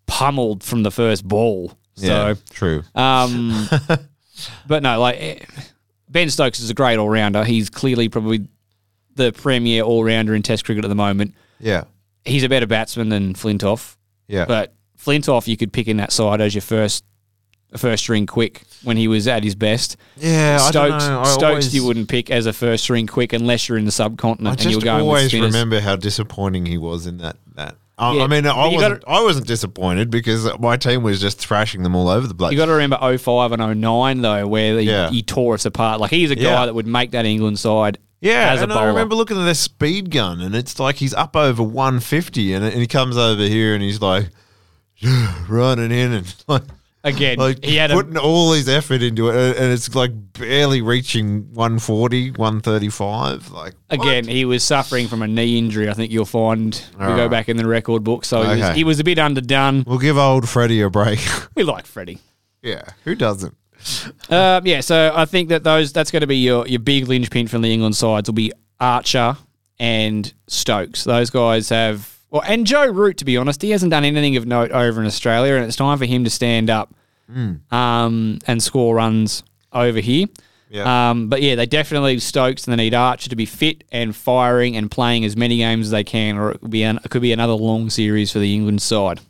[0.06, 1.74] pummeled from the first ball.
[1.96, 2.84] Yeah, So, true.
[2.96, 3.68] um,
[4.68, 5.40] but no, like eh,
[6.10, 7.44] Ben Stokes is a great all rounder.
[7.44, 8.48] He's clearly probably
[9.16, 11.34] the premier all rounder in Test cricket at the moment.
[11.60, 11.86] Yeah,
[12.24, 13.96] He's a better batsman than Flintoff,
[14.28, 14.46] yeah.
[14.46, 17.04] but Flintoff you could pick in that side as your first
[17.76, 19.98] first string quick when he was at his best.
[20.16, 23.68] yeah, I don't Stokes, Stokes always- you wouldn't pick as a first string quick unless
[23.68, 27.18] you're in the subcontinent I and you're just always remember how disappointing he was in
[27.18, 27.36] that.
[27.56, 29.02] That I, Yeah, I mean, I wasn't.
[29.02, 32.52] gotta- I wasn't disappointed because my team was just thrashing them all over the place.
[32.52, 35.10] You got to remember 05 and 09 though, where he, Yeah.
[35.10, 36.00] he tore us apart.
[36.00, 36.66] Like he's a guy Yeah.
[36.68, 37.98] that would make that England side.
[38.22, 41.36] Yeah, as and I remember looking at their speed gun, and it's like he's up
[41.36, 44.30] over one fifty, and, and he comes over here and he's like
[45.48, 46.64] running in and like.
[47.04, 50.82] Again, Like he had a, putting all his effort into it, and it's like barely
[50.82, 53.52] reaching 140, 135.
[53.52, 54.00] Like what?
[54.02, 55.90] again he was suffering from a knee injury.
[55.90, 57.32] I think you'll find we go Alright.
[57.32, 58.26] back in the record book.
[58.26, 59.86] So he, was, he was a bit underdone.
[59.88, 61.20] we'll give old Freddie a break.
[61.56, 62.20] We like Freddie.
[62.62, 63.56] yeah, who doesn't?
[64.30, 67.48] Um, yeah, so I think that those that's going to be your your big linchpin
[67.48, 69.38] from the England sides will be Archer
[69.80, 71.06] and Stokes.
[71.06, 73.18] Those guys have well, and Joe Root.
[73.20, 75.98] To be honest, he hasn't done anything of note over in Australia, and it's time
[75.98, 76.94] for him to stand up
[77.72, 80.28] um, and score runs over here.
[80.70, 81.12] Yeah.
[81.12, 84.14] Um, but yeah, they definitely need Stokes and they need Archer to be fit and
[84.14, 87.10] firing and playing as many games as they can, or it could be an, it
[87.10, 89.22] could be another long series for the England side.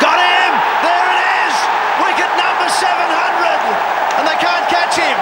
[0.00, 0.50] Got him!
[0.82, 1.54] There it is!
[2.02, 4.18] Wicket number 700!
[4.18, 5.18] And they can't catch him!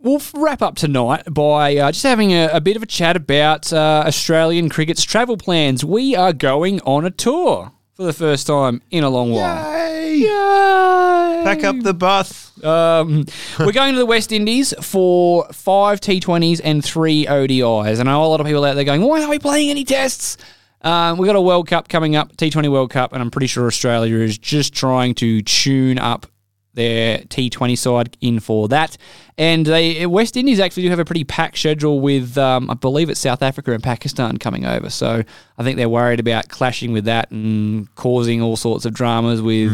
[0.00, 3.16] We'll f- wrap up tonight by uh, just having a, a bit of a chat
[3.16, 5.82] about uh, Australian cricket's travel plans.
[5.82, 9.72] We are going on a tour for the first time in a long while.
[9.72, 10.18] Yay!
[10.18, 11.42] Yay!
[11.44, 12.62] Pack up the bus.
[12.62, 13.24] Um,
[13.58, 17.98] we're going to the West Indies for five T20s and three ODIs.
[17.98, 19.84] And I know a lot of people out there going, why are we playing any
[19.84, 20.36] tests?
[20.82, 23.66] Um, we've got a World Cup coming up, T20 World Cup, and I'm pretty sure
[23.66, 26.26] Australia is just trying to tune up
[26.74, 28.96] their T20 side in for that.
[29.38, 33.08] And they West Indies actually do have a pretty packed schedule with, um, I believe
[33.10, 34.90] it's South Africa and Pakistan coming over.
[34.90, 35.22] So
[35.58, 39.72] I think they're worried about clashing with that and causing all sorts of dramas with,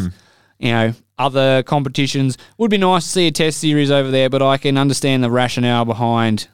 [0.59, 2.39] you know, other competitions.
[2.59, 5.31] Would be nice to see a test series over there, but I can understand the
[5.31, 6.49] rationale behind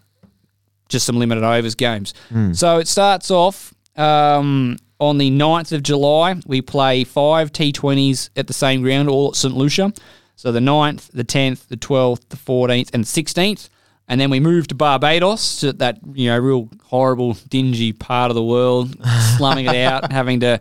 [0.89, 2.15] just some limited overs games.
[2.55, 6.37] So it starts off um, on the 9th of July.
[6.47, 9.55] We play five T20s at the same ground, all at St.
[9.57, 9.93] Lucia.
[10.37, 13.69] So the 9th, the 10th, the 12th, the 14th, and 16th.
[14.09, 18.35] And then we moved to Barbados, to that you know real horrible, dingy part of
[18.37, 18.95] the world,
[19.37, 20.61] slumming it out, having to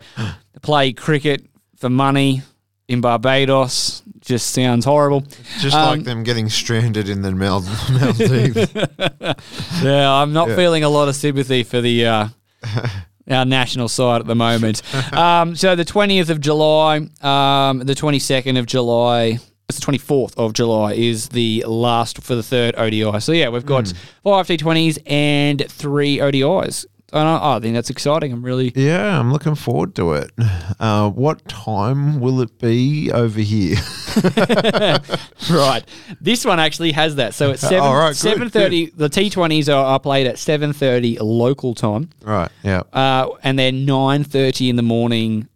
[0.64, 1.46] play cricket
[1.78, 2.42] for money
[2.88, 4.02] in Barbados.
[4.22, 5.22] Just sounds horrible.
[5.60, 7.62] Just Um, like them getting stranded in the Mal-
[7.92, 8.74] Maldives.
[9.84, 10.56] Yeah, I'm not Yeah.
[10.56, 12.28] feeling a lot of sympathy for the uh,
[13.30, 14.82] our national side at the moment.
[15.14, 19.38] um, so the 20th of July, um, the 22nd of July,
[19.68, 23.20] it's the 24th of July is the last for the third ODI.
[23.20, 23.92] So yeah, we've got
[24.24, 26.86] five T20s and three ODIs.
[27.14, 28.34] And I, I think that's exciting.
[28.34, 30.32] I'm really yeah, I'm looking forward to it.
[30.80, 33.78] Uh, what time will it be over here?
[35.50, 35.84] right.
[36.20, 37.34] This one actually has that.
[37.34, 38.88] So it's seven All right, good, seven thirty.
[38.90, 42.10] The T20s are, are played at seven thirty local time.
[42.22, 42.52] right.
[42.64, 42.84] Yeah.
[42.92, 45.48] uh, and then nine thirty in the morning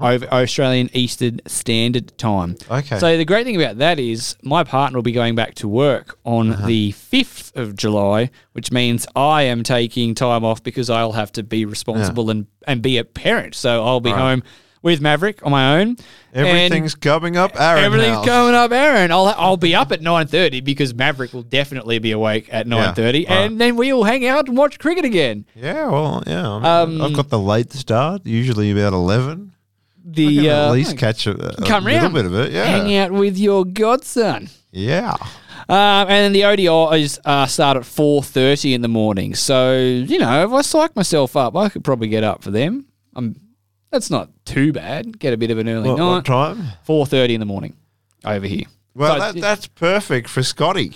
[0.00, 2.56] over Australian Eastern Standard Time.
[2.70, 2.98] Okay.
[2.98, 6.18] So the great thing about that is my partner will be going back to work
[6.24, 6.66] on Uh-huh.
[6.66, 11.42] the fifth of July, which means I am taking time off because I'll have to
[11.42, 13.54] be responsible and and be a parent.
[13.54, 14.18] So I'll be Right.
[14.20, 14.42] home
[14.82, 15.96] with Maverick on my own.
[16.34, 17.84] Everything's coming up, Aaron.
[17.84, 18.26] Everything's House.
[18.26, 19.10] going up, Aaron.
[19.12, 22.94] I'll I'll be up at nine thirty because Maverick will definitely be awake at nine
[22.94, 23.30] thirty, right.
[23.30, 25.46] and then we all hang out and watch cricket again.
[25.54, 26.56] Yeah, well, yeah.
[26.82, 29.53] Um, I've got the late start, usually about 11.
[30.04, 32.52] The uh, at least catch a, a come little round, bit of it.
[32.52, 32.64] Yeah.
[32.66, 34.50] hang out with your godson.
[34.70, 35.16] Yeah.
[35.66, 39.34] Um, and then the ODIs uh, start at four thirty in the morning.
[39.34, 42.86] So you know, if I psych myself up, I could probably get up for them.
[43.16, 43.40] I'm,
[43.90, 45.18] that's not too bad.
[45.18, 46.24] Get a bit of an early What, what night.
[46.26, 46.64] time?
[46.82, 47.74] Four thirty in the morning
[48.26, 48.64] over here.
[48.94, 50.92] Well, So that, that's perfect for Scotty.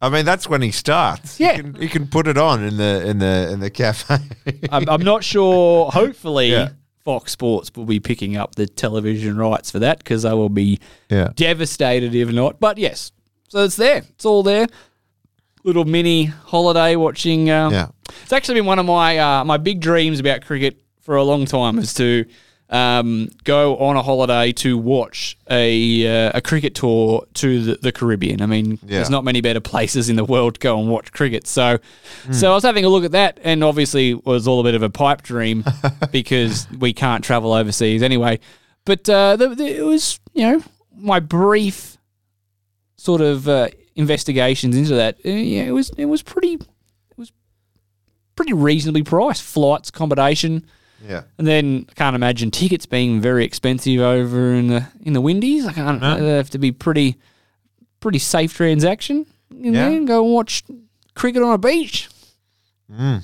[0.00, 1.38] I mean, that's when he starts.
[1.38, 1.52] Yeah.
[1.54, 4.16] he can, he can put it on in the in the in the cafe.
[4.70, 5.92] I'm, I'm not sure.
[5.92, 6.70] Hopefully, Yeah.
[7.04, 10.78] Fox Sports will be picking up the television rights for that because they will be
[11.08, 12.60] yeah, devastated if not.
[12.60, 13.12] But yes,
[13.48, 13.98] so it's there.
[13.98, 14.66] It's all there.
[15.64, 17.50] Little mini holiday watching.
[17.50, 17.88] Uh, yeah.
[18.22, 21.44] It's actually been one of my uh, my big dreams about cricket for a long
[21.44, 22.24] time is to
[22.72, 27.92] um, go on a holiday to watch a uh, a cricket tour to the, the
[27.92, 28.40] Caribbean.
[28.40, 31.46] I mean, there's not many better places in the world to go and watch cricket.
[31.46, 31.78] So,
[32.30, 34.74] so I was having a look at that, and obviously it was all a bit
[34.74, 35.64] of a pipe dream
[36.10, 38.40] because we can't travel overseas anyway.
[38.86, 40.62] But uh, the, the, it was you know
[40.96, 41.98] my brief
[42.96, 45.16] sort of uh, investigations into that.
[45.26, 47.32] Uh, yeah, it was it was pretty it was
[48.34, 49.42] pretty reasonably priced.
[49.42, 50.64] Flights, accommodation,
[51.06, 51.22] Yeah.
[51.38, 55.66] and then I can't imagine tickets being very expensive over in the in the Windies.
[55.66, 56.00] I can't.
[56.00, 56.16] No.
[56.18, 57.16] They have to be pretty
[58.00, 59.26] pretty safe transaction.
[59.50, 59.88] And Yeah.
[59.90, 60.62] then go and watch
[61.14, 62.08] cricket on a beach.
[62.90, 63.22] Mm.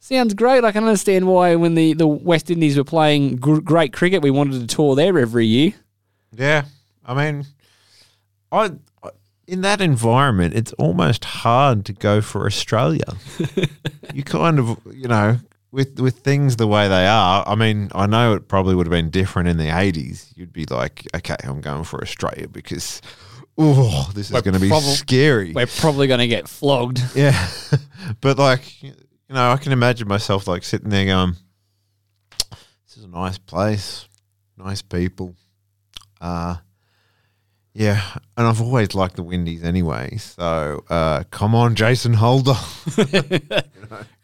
[0.00, 0.64] Sounds great.
[0.64, 4.30] I can understand why when the, the West Indies were playing gr- great cricket, we
[4.30, 5.74] wanted to tour there every year.
[6.36, 6.64] Yeah.
[7.06, 7.46] I mean,
[8.50, 8.72] I
[9.46, 13.04] in that environment, it's almost hard to go for Australia.
[14.14, 15.38] you kind of, you know,
[15.72, 17.42] with with things the way they are.
[17.46, 20.28] I mean, I know it probably would have been different in the '80s.
[20.36, 23.00] You'd be like, okay, I'm going for Australia because,
[23.58, 25.52] oh, this is going to be prob- scary.
[25.52, 27.02] We're probably going to get flogged.
[27.16, 27.48] Yeah,
[28.20, 28.92] but like you
[29.30, 31.36] know, I can imagine myself like sitting there going,
[32.50, 34.06] "This is a nice place,
[34.56, 35.34] nice people."
[36.20, 36.56] Uh
[37.74, 38.02] yeah,
[38.36, 40.16] and I've always liked the Windies anyway.
[40.18, 42.56] So uh, come on, Jason Holder.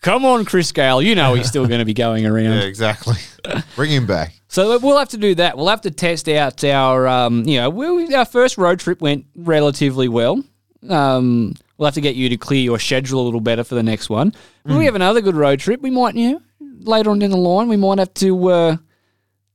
[0.00, 1.02] Come on, Chris Gayle.
[1.02, 2.44] You know he's still going to be going around.
[2.44, 3.16] yeah, exactly.
[3.76, 4.32] Bring him back.
[4.46, 5.56] So we'll have to do that.
[5.56, 9.26] We'll have to test out our, um, you know, we, our first road trip went
[9.34, 10.42] relatively well.
[10.88, 13.82] Um, we'll have to get you to clear your schedule a little better for the
[13.82, 14.32] next one.
[14.62, 16.40] When we have another good road trip, we might, you know,
[16.80, 18.76] later on down the line, we might have to uh,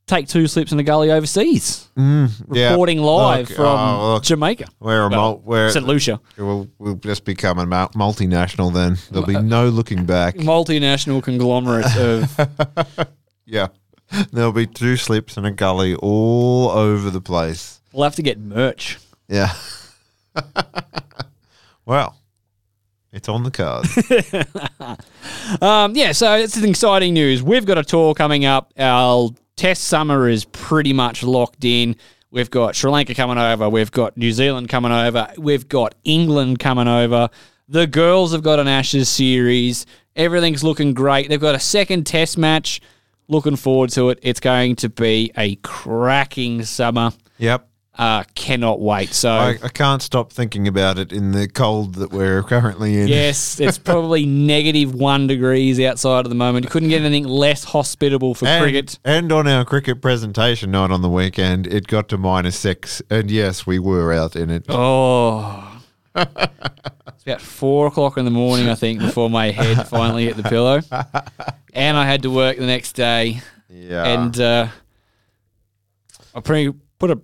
[0.05, 2.27] take two slips in the gully overseas, Yeah.
[2.71, 4.65] reporting live Look, from oh, look, Jamaica.
[4.79, 5.85] we're a Well, mul- we're, St.
[5.85, 6.19] Lucia.
[6.37, 8.97] we'll, we'll just become a multinational then.
[9.11, 10.35] There'll be no looking back.
[10.35, 13.07] Multinational conglomerate of.
[13.45, 13.67] Yeah.
[14.31, 17.81] There'll be two slips in a gully all over the place.
[17.93, 18.99] we'll have to get merch.
[19.27, 19.53] Yeah.
[21.85, 22.17] well,
[23.11, 23.87] it's on the card.
[25.61, 27.43] Um, yeah, so it's an exciting news.
[27.43, 28.71] We've got a tour coming up.
[28.77, 31.95] Our test summer is pretty much locked in.
[32.31, 33.69] We've got Sri Lanka coming over.
[33.69, 35.31] We've got New Zealand coming over.
[35.37, 37.29] We've got England coming over.
[37.67, 39.85] The girls have got an Ashes series.
[40.15, 41.29] Everything's looking great.
[41.29, 42.81] They've got a second test match.
[43.27, 44.19] Looking forward to it.
[44.21, 47.11] It's going to be a cracking summer.
[47.37, 47.69] yep.
[47.95, 49.13] Uh, cannot wait.
[49.13, 53.07] So I, I can't stop thinking about it in the cold that we're currently in.
[53.07, 56.65] Yes, it's probably negative one degrees outside at the moment.
[56.65, 58.97] You couldn't get anything less hospitable for And, cricket.
[59.05, 62.99] and on our cricket presentation night on the weekend, it got to minus six.
[63.11, 64.65] And yes, we were out in it.
[64.69, 65.81] Oh.
[66.15, 70.43] it's about four o'clock in the morning, I think, before my head finally hit the
[70.43, 70.81] pillow.
[71.73, 73.41] And I had to work the next day.
[73.69, 74.03] Yeah.
[74.03, 74.67] And uh,
[76.33, 77.19] I pretty put a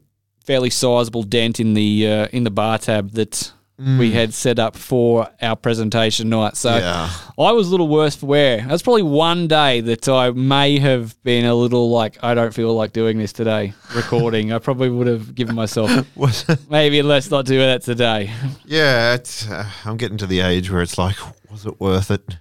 [0.50, 4.76] fairly sizable dent in the uh, in the bar tab that we had set up
[4.76, 6.58] for our presentation night.
[6.58, 7.08] So Yeah.
[7.38, 8.66] I was a little worse for wear.
[8.68, 12.74] That's probably one day that I may have been a little like I don't feel
[12.74, 13.74] like doing this today.
[13.96, 15.92] Recording, I probably would have given myself
[16.70, 18.32] maybe let's not do that today.
[18.66, 21.16] yeah, it's, uh, I'm getting to the age where it's like,
[21.52, 22.38] was it worth it?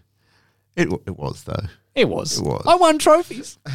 [0.76, 1.66] It, it was though.
[1.98, 2.38] It was.
[2.38, 2.64] It was.
[2.66, 3.58] I won trophies.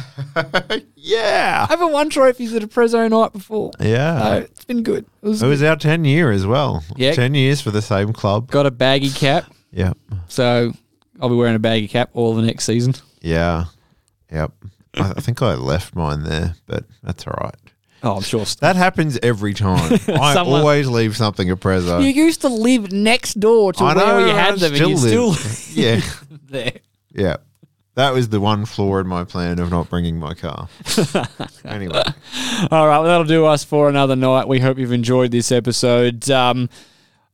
[0.96, 3.72] Yeah, I haven't won trophies at a Prezzo night before.
[3.78, 4.36] yeah.
[4.36, 5.04] It's been good.
[5.22, 6.82] It was, It was our 10 year as well.
[6.96, 7.12] Yeah.
[7.12, 8.50] 10 years for the same club.
[8.50, 9.92] got a baggy cap, Yeah.
[10.28, 10.72] so
[11.20, 12.94] I'll be wearing a baggy cap all the next season.
[13.20, 13.66] Yeah.
[14.32, 14.52] Yep.
[14.94, 17.54] I, I think I left mine there, but that's all right.
[18.02, 18.44] Oh, I'm sure.
[18.60, 19.92] That happens every time.
[20.08, 22.00] I Someone- always leave something at Prezzo.
[22.02, 24.80] You used to live next door to I where know, you I had them, and
[24.88, 26.00] you live- still yeah.
[26.48, 26.72] there.
[27.12, 27.36] Yeah.
[27.94, 30.68] That was the one flaw in my plan of not bringing my car.
[31.64, 32.02] anyway.
[32.70, 34.48] All right, well, that'll do us for another night.
[34.48, 36.28] We hope you've enjoyed this episode.
[36.28, 36.68] Um,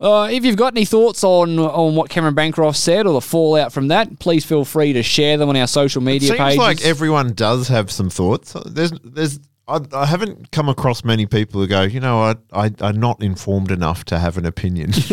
[0.01, 3.73] uh, if you've got any thoughts on on what Cameron Bancroft said or the fallout
[3.73, 6.59] from that, please feel free to share them on our social media Seems pages.
[6.59, 8.57] like everyone does have some thoughts.
[8.65, 9.39] There's, there's,
[9.71, 13.23] I, I haven't come across many people who go, you know, I, I, I'm not
[13.23, 14.91] informed enough to have an opinion.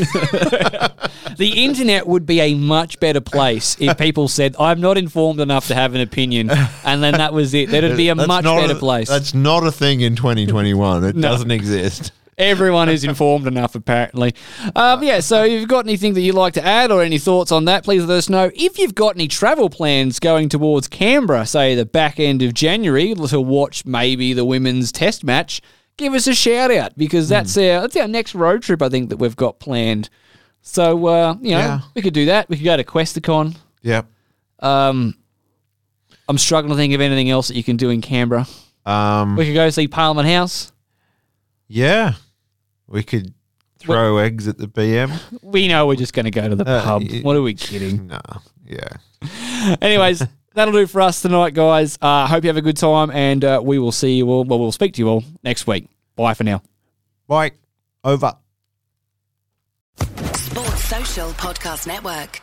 [1.37, 5.67] the internet would be a much better place if people said, "I'm not informed enough
[5.67, 6.49] to have an opinion,"
[6.83, 7.69] and then that was it.
[7.69, 9.07] That'd be a That's much better a- place.
[9.07, 11.03] That's not a thing in 2021.
[11.03, 11.29] It No.
[11.29, 12.11] doesn't exist.
[12.37, 14.35] Everyone is informed enough, apparently.
[14.75, 17.51] Um, yeah, so if you've got anything that you'd like to add or any thoughts
[17.51, 18.51] on that, please let us know.
[18.53, 23.15] If you've got any travel plans going towards Canberra, say the back end of January,
[23.15, 25.61] to watch maybe the women's test match,
[25.97, 28.83] give us a shout out because that's our that's our next road trip.
[28.83, 30.09] I think that we've got planned.
[30.61, 31.79] So uh, you know, Yeah.
[31.95, 32.49] we could do that.
[32.49, 33.55] We could go to Questacon.
[33.81, 34.05] Yep.
[34.59, 35.15] Um,
[36.29, 38.45] I'm struggling to think of anything else that you can do in Canberra.
[38.85, 40.71] Um, We could go see Parliament House.
[41.67, 42.13] yeah.
[42.87, 43.33] We could
[43.79, 45.11] throw eggs at the BM.
[45.43, 47.03] We know we're just going to go to the Uh, pub.
[47.03, 48.07] y- What are we kidding?
[48.13, 48.19] No.
[48.65, 49.75] Yeah.
[49.81, 50.23] Anyways,
[50.53, 51.97] that'll do for us tonight, guys.
[52.01, 54.43] Uh, hope you have a good time, and uh, we will see you all.
[54.43, 55.87] Well, we'll speak to you all next week.
[56.15, 56.61] Bye for now.
[57.27, 57.51] Bye.
[58.03, 58.33] Over.
[60.33, 62.41] Sports Social Podcast Network.